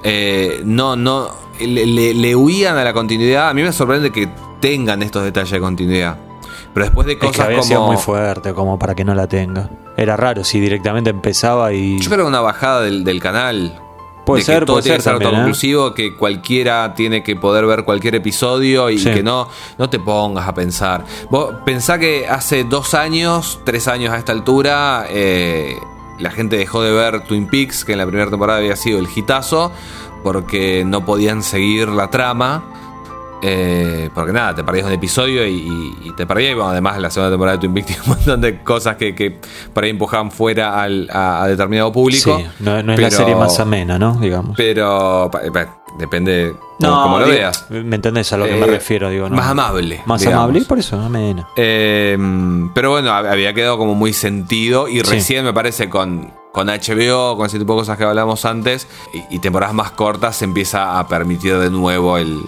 [0.03, 1.29] Eh, no, no.
[1.59, 3.49] Le, le- le huían a la continuidad.
[3.49, 4.29] A mí me sorprende que
[4.59, 6.17] tengan estos detalles de continuidad.
[6.73, 7.67] Pero después de es que cosas había como.
[7.67, 9.69] sido muy fuerte como para que no la tenga.
[9.97, 11.99] Era raro si directamente empezaba y.
[11.99, 13.81] Yo creo que una bajada del, del canal.
[14.25, 15.41] Puede de que ser, todo puede tiene que ser ser también,
[15.89, 15.93] ¿eh?
[15.95, 19.11] que cualquiera tiene que poder ver cualquier episodio y Sí.
[19.11, 19.47] que no,
[19.79, 21.03] no te pongas a pensar.
[21.31, 25.75] Vos pensá que hace dos años, tres años a esta altura, eh,
[26.19, 29.07] la gente dejó de ver Twin Peaks, que en la primera temporada había sido el
[29.13, 29.71] hitazo,
[30.23, 32.63] porque no podían seguir la trama.
[33.41, 36.51] Eh, porque nada, te perdías un episodio y, y- y te perdías.
[36.51, 39.15] Y bueno, además, la segunda temporada de Twin Peaks tiene un montón de cosas que,
[39.15, 39.39] que
[39.73, 42.37] por ahí empujaban fuera al- a, a determinado público.
[42.37, 44.15] Sí, no, no es la serie más amena, ¿no?
[44.19, 44.57] Digamos.
[44.57, 47.65] Pero pa- depende como, como lo digo, veas.
[47.69, 49.09] ¿Me entendés a lo que me Eh, refiero?
[49.09, 49.35] Digo, no.
[49.35, 50.43] más amable, Más digamos.
[50.43, 51.47] amable y por eso amena.
[51.55, 52.17] Eh,
[52.73, 55.01] pero bueno, hab- había quedado como muy sentido y Sí.
[55.03, 59.35] recién me parece con, con HBO, con ese tipo de cosas que hablamos antes, y,
[59.35, 62.39] y temporadas más cortas se empieza a permitir de nuevo el,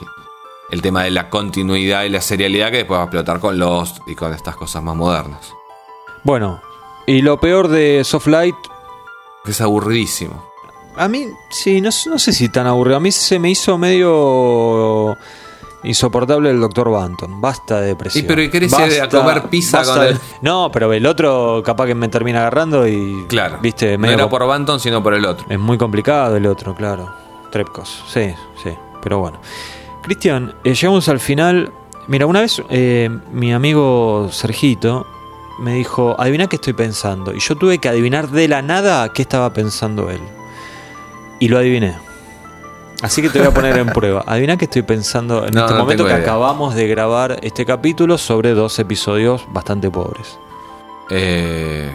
[0.69, 3.99] el tema de la continuidad y la serialidad que después va a explotar con Lost
[4.07, 5.53] y con estas cosas más modernas.
[6.23, 6.61] Bueno,
[7.07, 8.55] y lo peor de Soft Light,
[9.45, 10.50] Es aburridísimo.
[10.95, 12.97] A mí, sí, no, no sé si tan aburrido.
[12.97, 15.17] A mí se me hizo medio
[15.83, 16.89] insoportable el Dr.
[16.91, 17.41] Banton.
[17.41, 18.23] Basta de depresión.
[18.23, 21.05] Y pero, ¿y querés ir a comer pizza basta con de- el- No, pero el
[21.05, 23.25] otro capaz que me termina agarrando y.
[23.27, 23.57] Claro.
[23.61, 25.45] Viste, no medio era co- por Banton, sino por el otro.
[25.49, 27.09] Es muy complicado el otro, claro.
[27.51, 28.33] Trepcos, sí,
[28.63, 28.69] sí,
[29.01, 29.39] pero bueno.
[30.03, 31.71] Cristian, eh, llegamos al final.
[32.07, 35.05] Mira, una vez eh, mi amigo Sergito
[35.59, 37.33] me dijo, adivina qué estoy pensando.
[37.33, 40.21] Y yo tuve que adivinar de la nada qué estaba pensando él.
[41.41, 41.97] Y lo adiviné.
[43.01, 44.23] Así que te voy a poner en prueba.
[44.27, 46.21] Adivina qué estoy pensando en No, este no momento que idea.
[46.21, 50.37] acabamos de grabar este capítulo sobre dos episodios bastante pobres.
[51.09, 51.91] Eh,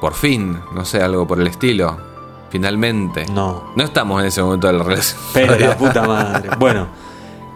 [0.00, 1.98] por fin, no sé, algo por el estilo.
[2.50, 3.26] Finalmente.
[3.26, 3.64] No.
[3.74, 5.20] No estamos en ese momento de la relación.
[5.32, 6.50] Pero la puta madre.
[6.58, 6.86] Bueno,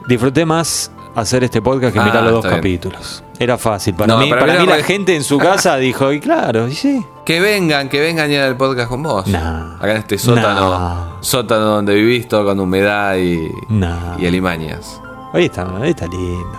[0.09, 2.56] disfruté más hacer este podcast que Ah, mirar los dos bien.
[2.56, 3.24] capítulos.
[3.38, 3.94] Era fácil.
[3.94, 6.74] Para No, mí, para para mí la gente en su casa dijo, y claro, y
[6.74, 7.04] sí.
[7.24, 9.26] Que vengan, que vengan ya al podcast con vos.
[9.26, 9.76] Nah.
[9.76, 10.70] Acá en este sótano.
[10.70, 11.06] Nah.
[11.20, 14.16] Sótano donde vivís todo con humedad y, Nah.
[14.18, 15.00] y alimañas.
[15.34, 16.58] Hoy está, hoy está lindo.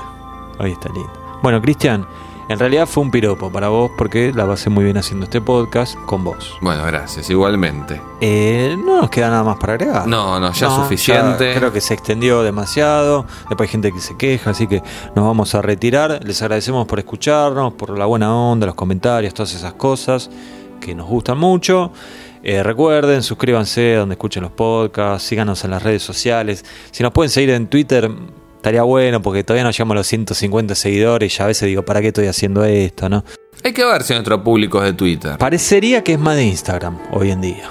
[0.60, 1.12] Hoy está lindo.
[1.42, 2.06] Bueno, Cristian,
[2.50, 5.96] en realidad fue un piropo para vos porque la pasé muy bien haciendo este podcast
[6.08, 6.58] con vos.
[6.62, 8.02] Bueno, gracias, igualmente.
[8.22, 10.08] Eh, no nos queda nada más para agregar.
[10.08, 11.54] No, no, ya suficiente.
[11.54, 13.28] creo que se extendió demasiado.
[13.50, 14.82] Después hay gente que se queja, así que
[15.16, 16.22] nos vamos a retirar.
[16.26, 20.32] Les agradecemos por escucharnos, por la buena onda, los comentarios, todas esas cosas
[20.82, 21.92] que nos gustan mucho.
[22.42, 26.66] Eh, recuerden, suscríbanse donde escuchen los podcasts, síganos en las redes sociales.
[26.90, 28.10] Si nos pueden seguir en Twitter,
[28.60, 32.02] estaría bueno porque todavía no llegamos a los 150 seguidores y a veces digo, ¿para
[32.02, 33.08] qué estoy haciendo esto?
[33.08, 33.24] no
[33.64, 35.38] Hay que ver si nuestro público es de Twitter.
[35.38, 37.70] Parecería que es más de Instagram hoy en día.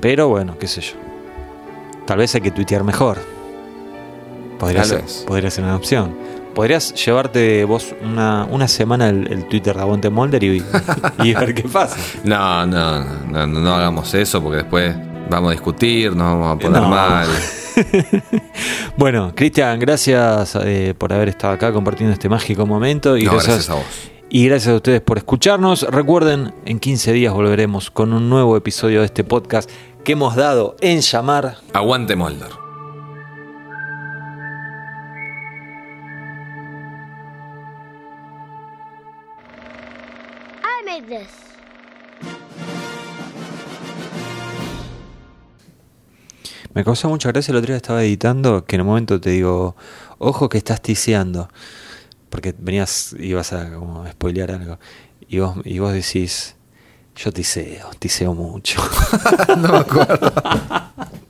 [0.00, 0.92] Pero bueno, qué sé yo.
[2.06, 3.18] Tal vez hay que tuitear mejor.
[4.58, 5.24] Podría, Tal ser, vez.
[5.26, 6.14] podría ser una opción.
[6.54, 10.62] Podrías llevarte vos una, una semana el, el Twitter de Aguante Molder y,
[11.24, 11.96] y ver qué pasa.
[12.24, 14.94] No, no, no, no, no hagamos eso porque después
[15.30, 16.88] vamos a discutir, nos vamos a poner No.
[16.88, 17.28] mal.
[18.96, 23.16] Bueno, Cristian, gracias eh, por haber estado acá compartiendo este mágico momento.
[23.16, 24.10] Y No, gracias, gracias a vos.
[24.28, 25.82] Y gracias a ustedes por escucharnos.
[25.84, 29.70] Recuerden, en 15 días volveremos con un nuevo episodio de este podcast
[30.04, 32.48] que hemos dado en llamar Aguante Molder.
[40.62, 41.39] I made this.
[46.72, 49.74] Me causó mucha gracia el otro día estaba editando que en un momento te digo,
[50.18, 51.48] ojo que estás tiseando.
[52.28, 54.78] Porque venías, ibas a como spoilear algo.
[55.28, 56.54] Y vos, y vos decís,
[57.16, 58.80] yo tiseo, tiseo mucho.
[59.58, 60.32] no me acuerdo.